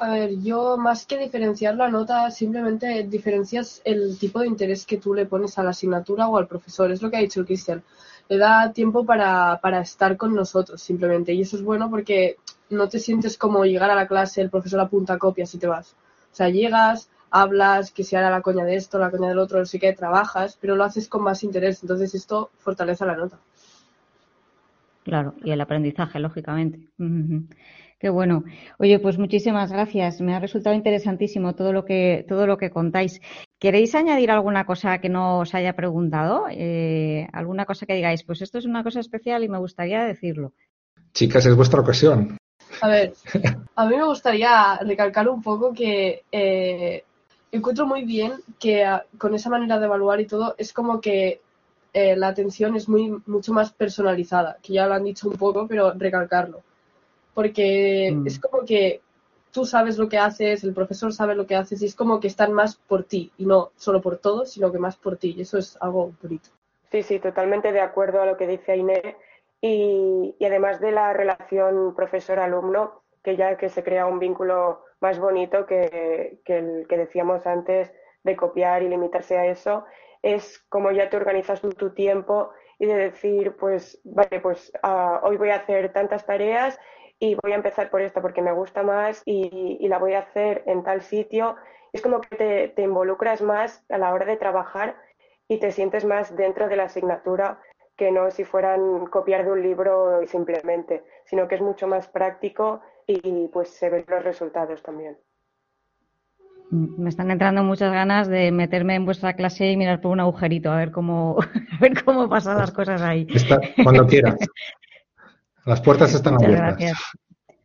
A 0.00 0.12
ver, 0.12 0.40
yo 0.40 0.76
más 0.76 1.06
que 1.06 1.18
diferenciar 1.18 1.74
la 1.74 1.88
nota, 1.88 2.30
simplemente 2.30 3.02
diferencias 3.02 3.82
el 3.84 4.16
tipo 4.16 4.38
de 4.38 4.46
interés 4.46 4.86
que 4.86 4.98
tú 4.98 5.12
le 5.12 5.26
pones 5.26 5.58
a 5.58 5.64
la 5.64 5.70
asignatura 5.70 6.28
o 6.28 6.36
al 6.36 6.46
profesor. 6.46 6.92
Es 6.92 7.02
lo 7.02 7.10
que 7.10 7.16
ha 7.16 7.20
dicho 7.20 7.44
Cristian. 7.44 7.82
Le 8.28 8.38
da 8.38 8.72
tiempo 8.72 9.04
para, 9.04 9.58
para 9.60 9.80
estar 9.80 10.16
con 10.16 10.34
nosotros, 10.34 10.80
simplemente. 10.80 11.32
Y 11.32 11.40
eso 11.40 11.56
es 11.56 11.64
bueno 11.64 11.90
porque 11.90 12.36
no 12.70 12.88
te 12.88 13.00
sientes 13.00 13.36
como 13.36 13.64
llegar 13.64 13.90
a 13.90 13.96
la 13.96 14.06
clase, 14.06 14.40
el 14.40 14.50
profesor 14.50 14.78
apunta 14.78 15.18
copias 15.18 15.52
y 15.54 15.58
te 15.58 15.66
vas. 15.66 15.96
O 16.32 16.36
sea, 16.36 16.48
llegas, 16.48 17.10
hablas, 17.30 17.90
que 17.90 18.04
se 18.04 18.16
hará 18.16 18.30
la 18.30 18.42
coña 18.42 18.64
de 18.64 18.76
esto, 18.76 19.00
la 19.00 19.10
coña 19.10 19.28
del 19.28 19.38
otro, 19.38 19.58
no 19.58 19.66
sé 19.66 19.80
qué, 19.80 19.92
trabajas, 19.94 20.56
pero 20.60 20.76
lo 20.76 20.84
haces 20.84 21.08
con 21.08 21.22
más 21.22 21.42
interés. 21.42 21.82
Entonces 21.82 22.14
esto 22.14 22.50
fortalece 22.58 23.04
la 23.04 23.16
nota. 23.16 23.38
Claro, 25.02 25.34
y 25.42 25.50
el 25.50 25.60
aprendizaje, 25.60 26.20
lógicamente. 26.20 26.80
Qué 27.98 28.10
bueno. 28.10 28.44
Oye, 28.78 29.00
pues 29.00 29.18
muchísimas 29.18 29.72
gracias. 29.72 30.20
Me 30.20 30.34
ha 30.34 30.38
resultado 30.38 30.76
interesantísimo 30.76 31.56
todo 31.56 31.72
lo 31.72 31.84
que 31.84 32.24
todo 32.28 32.46
lo 32.46 32.56
que 32.56 32.70
contáis. 32.70 33.20
¿Queréis 33.58 33.94
añadir 33.96 34.30
alguna 34.30 34.66
cosa 34.66 34.98
que 34.98 35.08
no 35.08 35.40
os 35.40 35.54
haya 35.54 35.74
preguntado? 35.74 36.46
Eh, 36.48 37.26
¿Alguna 37.32 37.64
cosa 37.64 37.86
que 37.86 37.94
digáis? 37.94 38.22
Pues 38.22 38.40
esto 38.40 38.58
es 38.58 38.66
una 38.66 38.84
cosa 38.84 39.00
especial 39.00 39.42
y 39.42 39.48
me 39.48 39.58
gustaría 39.58 40.04
decirlo. 40.04 40.52
Chicas, 41.12 41.44
es 41.46 41.56
vuestra 41.56 41.80
ocasión. 41.80 42.38
A 42.80 42.88
ver, 42.88 43.14
a 43.74 43.86
mí 43.86 43.96
me 43.96 44.04
gustaría 44.04 44.78
recalcar 44.78 45.28
un 45.28 45.42
poco 45.42 45.72
que 45.72 46.22
eh, 46.30 47.02
encuentro 47.50 47.84
muy 47.86 48.04
bien 48.04 48.34
que 48.60 48.84
ah, 48.84 49.04
con 49.16 49.34
esa 49.34 49.50
manera 49.50 49.80
de 49.80 49.86
evaluar 49.86 50.20
y 50.20 50.26
todo 50.26 50.54
es 50.56 50.72
como 50.72 51.00
que 51.00 51.40
eh, 51.92 52.14
la 52.14 52.28
atención 52.28 52.76
es 52.76 52.88
muy 52.88 53.12
mucho 53.26 53.52
más 53.52 53.72
personalizada, 53.72 54.58
que 54.62 54.74
ya 54.74 54.86
lo 54.86 54.94
han 54.94 55.04
dicho 55.04 55.28
un 55.28 55.36
poco, 55.36 55.66
pero 55.66 55.92
recalcarlo. 55.94 56.62
Porque 57.38 58.10
mm. 58.12 58.26
es 58.26 58.40
como 58.40 58.64
que 58.64 59.00
tú 59.52 59.64
sabes 59.64 59.96
lo 59.96 60.08
que 60.08 60.18
haces, 60.18 60.64
el 60.64 60.74
profesor 60.74 61.12
sabe 61.12 61.36
lo 61.36 61.46
que 61.46 61.54
haces 61.54 61.80
y 61.80 61.86
es 61.86 61.94
como 61.94 62.18
que 62.18 62.26
están 62.26 62.52
más 62.52 62.74
por 62.74 63.04
ti 63.04 63.30
y 63.38 63.46
no 63.46 63.70
solo 63.76 64.02
por 64.02 64.18
todos, 64.18 64.50
sino 64.50 64.72
que 64.72 64.80
más 64.80 64.96
por 64.96 65.18
ti 65.18 65.34
y 65.36 65.42
eso 65.42 65.56
es 65.56 65.80
algo 65.80 66.10
bonito. 66.20 66.48
Sí, 66.90 67.04
sí, 67.04 67.20
totalmente 67.20 67.70
de 67.70 67.80
acuerdo 67.80 68.20
a 68.20 68.26
lo 68.26 68.36
que 68.36 68.48
dice 68.48 68.72
Aine 68.72 69.16
y, 69.60 70.34
además 70.44 70.80
de 70.80 70.90
la 70.90 71.12
relación 71.12 71.94
profesor-alumno, 71.94 73.02
que 73.22 73.36
ya 73.36 73.56
que 73.56 73.68
se 73.68 73.84
crea 73.84 74.06
un 74.06 74.18
vínculo 74.18 74.82
más 74.98 75.20
bonito 75.20 75.64
que, 75.64 76.40
el 76.44 76.86
que 76.88 76.96
decíamos 76.96 77.46
antes 77.46 77.92
de 78.24 78.34
copiar 78.34 78.82
y 78.82 78.88
limitarse 78.88 79.38
a 79.38 79.46
eso, 79.46 79.84
es 80.22 80.58
como 80.68 80.90
ya 80.90 81.08
te 81.08 81.16
organizas 81.16 81.60
tu, 81.60 81.90
tiempo 81.90 82.50
y 82.80 82.86
de 82.86 82.96
decir, 82.96 83.54
pues, 83.54 84.00
vale, 84.02 84.40
pues 84.40 84.72
ah, 84.82 85.20
hoy 85.22 85.36
voy 85.36 85.50
a 85.50 85.56
hacer 85.58 85.92
tantas 85.92 86.26
tareas 86.26 86.80
y 87.20 87.34
voy 87.42 87.52
a 87.52 87.56
empezar 87.56 87.90
por 87.90 88.00
esta 88.00 88.22
porque 88.22 88.42
me 88.42 88.52
gusta 88.52 88.82
más 88.82 89.22
y, 89.24 89.86
la 89.88 89.98
voy 89.98 90.14
a 90.14 90.20
hacer 90.20 90.62
en 90.66 90.82
tal 90.82 91.02
sitio. 91.02 91.56
Es 91.92 92.02
como 92.02 92.20
que 92.20 92.36
te, 92.36 92.68
te, 92.68 92.82
involucras 92.82 93.42
más 93.42 93.84
a 93.88 93.98
la 93.98 94.12
hora 94.12 94.26
de 94.26 94.36
trabajar 94.36 94.96
y 95.48 95.58
te 95.58 95.72
sientes 95.72 96.04
más 96.04 96.36
dentro 96.36 96.68
de 96.68 96.76
la 96.76 96.84
asignatura 96.84 97.60
que 97.96 98.12
no 98.12 98.30
si 98.30 98.44
fueran 98.44 99.06
copiar 99.06 99.44
de 99.44 99.52
un 99.52 99.62
libro 99.62 100.20
simplemente, 100.26 101.02
sino 101.24 101.48
que 101.48 101.56
es 101.56 101.60
mucho 101.60 101.88
más 101.88 102.06
práctico 102.08 102.80
y 103.06 103.48
pues 103.48 103.70
se 103.70 103.90
ven 103.90 104.04
los 104.06 104.22
resultados 104.22 104.82
también. 104.82 105.18
Mm, 106.70 107.02
me 107.02 107.08
están 107.08 107.30
entrando 107.30 107.64
muchas 107.64 107.92
ganas 107.92 108.28
de 108.28 108.52
meterme 108.52 108.94
en 108.94 109.04
vuestra 109.04 109.34
clase 109.34 109.72
y 109.72 109.76
mirar 109.76 110.00
por 110.00 110.12
un 110.12 110.20
agujerito 110.20 110.70
a 110.70 110.76
ver 110.76 110.92
cómo, 110.92 111.38
a 111.72 111.80
ver 111.80 112.04
cómo 112.04 112.28
pasan 112.28 112.58
las 112.58 112.70
cosas 112.70 113.02
ahí. 113.02 113.26
cuando 113.82 114.06
quieras. 114.06 114.36
Las 115.68 115.82
puertas 115.82 116.14
están 116.14 116.34
Muchas 116.34 116.48
abiertas. 116.48 116.78
Gracias. 116.78 116.98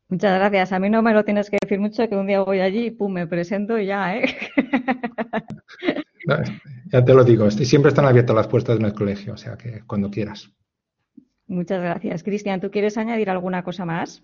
Muchas 0.09 0.37
gracias. 0.37 0.73
A 0.73 0.79
mí 0.79 0.89
no 0.89 1.01
me 1.01 1.13
lo 1.13 1.23
tienes 1.23 1.49
que 1.49 1.57
decir 1.61 1.79
mucho, 1.79 2.07
que 2.09 2.17
un 2.17 2.27
día 2.27 2.41
voy 2.41 2.59
allí 2.59 2.87
y 2.87 2.91
pum, 2.91 3.13
me 3.13 3.27
presento 3.27 3.79
y 3.79 3.85
ya, 3.85 4.17
¿eh? 4.17 4.25
Ya 6.91 7.03
te 7.03 7.13
lo 7.13 7.23
digo, 7.23 7.49
siempre 7.51 7.89
están 7.89 8.05
abiertas 8.05 8.35
las 8.35 8.47
puertas 8.47 8.77
en 8.79 8.85
el 8.85 8.93
colegio, 8.93 9.33
o 9.33 9.37
sea 9.37 9.57
que 9.57 9.81
cuando 9.87 10.09
quieras. 10.09 10.49
Muchas 11.47 11.81
gracias. 11.81 12.23
Cristian, 12.23 12.61
¿tú 12.61 12.71
quieres 12.71 12.97
añadir 12.97 13.29
alguna 13.29 13.63
cosa 13.63 13.83
más? 13.83 14.23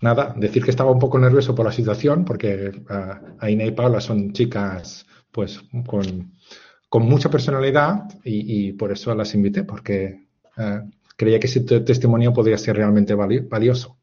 Nada, 0.00 0.34
decir 0.36 0.64
que 0.64 0.70
estaba 0.70 0.90
un 0.90 0.98
poco 0.98 1.18
nervioso 1.18 1.54
por 1.54 1.64
la 1.64 1.72
situación, 1.72 2.24
porque 2.24 2.72
uh, 2.90 3.36
Aina 3.38 3.64
y 3.64 3.70
Paula 3.70 4.00
son 4.00 4.32
chicas 4.32 5.06
pues 5.30 5.62
con, 5.86 7.02
mucha 7.06 7.30
personalidad 7.30 8.04
y, 8.24 8.72
por 8.72 8.92
eso 8.92 9.14
las 9.14 9.34
invité, 9.34 9.64
porque 9.64 10.26
uh, 10.58 10.90
creía 11.16 11.38
que 11.38 11.46
ese 11.46 11.60
testimonio 11.60 12.32
podría 12.32 12.58
ser 12.58 12.76
realmente 12.76 13.14
valioso. 13.14 13.98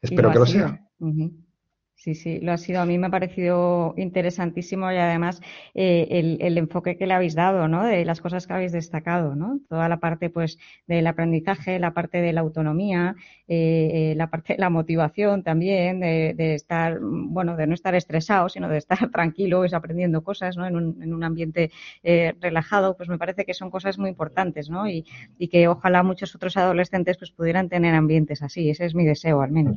Espero 0.00 0.30
que 0.32 0.38
lo 0.38 0.46
sea. 0.46 0.88
Sí, 1.98 2.14
sí, 2.14 2.38
lo 2.40 2.52
ha 2.52 2.58
sido. 2.58 2.80
A 2.80 2.86
mí 2.86 2.96
me 2.96 3.08
ha 3.08 3.10
parecido 3.10 3.92
interesantísimo 3.96 4.90
y 4.92 4.96
además 4.96 5.40
eh, 5.74 6.06
el, 6.40 6.56
enfoque 6.56 6.96
que 6.96 7.08
le 7.08 7.14
habéis 7.14 7.34
dado, 7.34 7.66
¿no? 7.66 7.84
De 7.84 8.04
las 8.04 8.20
cosas 8.20 8.46
que 8.46 8.52
habéis 8.52 8.70
destacado, 8.70 9.34
¿no? 9.34 9.58
Toda 9.68 9.88
la 9.88 9.98
parte, 9.98 10.30
pues, 10.30 10.58
del 10.86 11.08
aprendizaje, 11.08 11.80
la 11.80 11.94
parte 11.94 12.20
de 12.20 12.32
la 12.32 12.40
autonomía, 12.42 13.16
eh, 13.48 14.12
eh, 14.12 14.14
la 14.16 14.30
parte 14.30 14.52
de 14.52 14.60
la 14.60 14.70
motivación 14.70 15.42
también, 15.42 15.98
de, 15.98 16.54
estar, 16.54 17.00
bueno, 17.00 17.56
de 17.56 17.66
no 17.66 17.74
estar 17.74 17.96
estresado, 17.96 18.48
sino 18.48 18.68
de 18.68 18.78
estar 18.78 18.98
tranquilo, 19.10 19.66
y 19.66 19.74
aprendiendo 19.74 20.22
cosas, 20.22 20.56
¿no? 20.56 20.66
En 20.68 20.76
un, 20.76 21.02
en 21.02 21.12
un 21.12 21.24
ambiente 21.24 21.72
relajado, 22.40 22.96
pues 22.96 23.08
me 23.08 23.18
parece 23.18 23.44
que 23.44 23.54
son 23.54 23.70
cosas 23.70 23.98
muy 23.98 24.10
importantes, 24.10 24.70
¿no? 24.70 24.88
Y, 24.88 25.04
y, 25.36 25.48
que 25.48 25.66
ojalá 25.66 26.04
muchos 26.04 26.32
otros 26.36 26.56
adolescentes, 26.56 27.18
pues, 27.18 27.32
pudieran 27.32 27.68
tener 27.68 27.94
ambientes 27.96 28.40
así. 28.42 28.70
Ese 28.70 28.84
es 28.86 28.94
mi 28.94 29.04
deseo, 29.04 29.42
al 29.42 29.50
menos. 29.50 29.76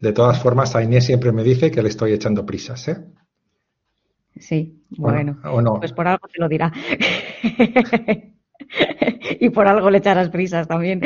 De 0.00 0.12
todas 0.12 0.40
formas, 0.40 0.74
Inés 0.80 1.06
siempre 1.06 1.32
me 1.32 1.42
dice 1.42 1.70
que 1.70 1.82
le 1.82 1.88
estoy 1.88 2.12
echando 2.12 2.46
prisas, 2.46 2.86
¿eh? 2.88 3.04
Sí, 4.36 4.84
bueno, 4.90 5.38
pues 5.80 5.92
por 5.92 6.06
algo 6.06 6.28
te 6.28 6.40
lo 6.40 6.48
dirá. 6.48 6.72
y 9.40 9.50
por 9.50 9.66
algo 9.66 9.90
le 9.90 9.98
echarás 9.98 10.28
prisas 10.28 10.68
también. 10.68 11.00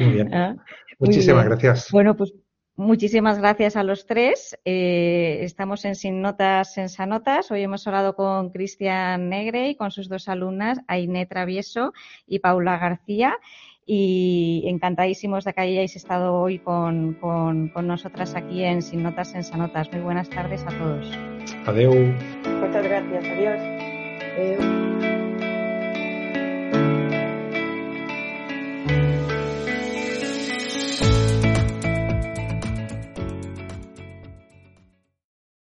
Muy 0.00 0.12
bien. 0.12 0.34
Ah, 0.34 0.56
muchísimas 0.98 1.44
gracias. 1.44 1.88
Bueno, 1.90 2.16
pues 2.16 2.32
muchísimas 2.76 3.38
gracias 3.38 3.76
a 3.76 3.82
los 3.82 4.06
tres. 4.06 4.58
Eh, 4.64 5.40
estamos 5.42 5.84
en 5.84 5.94
Sin 5.94 6.22
Notas, 6.22 6.78
en 6.78 6.88
Sanotas. 6.88 7.50
Hoy 7.50 7.62
hemos 7.62 7.86
hablado 7.86 8.14
con 8.14 8.48
Cristian 8.50 9.28
Negre 9.28 9.68
y 9.70 9.76
con 9.76 9.90
sus 9.90 10.08
dos 10.08 10.28
alumnas, 10.28 10.80
Aine 10.86 11.26
Travieso 11.26 11.92
y 12.26 12.38
Paula 12.38 12.78
García. 12.78 13.36
Y 13.90 14.64
encantadísimos 14.66 15.44
de 15.44 15.54
que 15.54 15.62
hayáis 15.62 15.96
estado 15.96 16.34
hoy 16.34 16.58
con, 16.58 17.14
con, 17.14 17.68
con 17.68 17.86
nosotras 17.86 18.34
aquí 18.34 18.62
en 18.62 18.82
Sin 18.82 19.02
Notas 19.02 19.34
en 19.34 19.42
Sanotas. 19.42 19.90
Muy 19.90 20.02
buenas 20.02 20.28
tardes 20.28 20.62
a 20.66 20.68
todos. 20.78 21.10
Adiós. 21.64 21.96
Muchas 22.60 22.84
gracias. 22.84 23.24
Adiós. 23.24 23.58
Eh, 24.40 24.67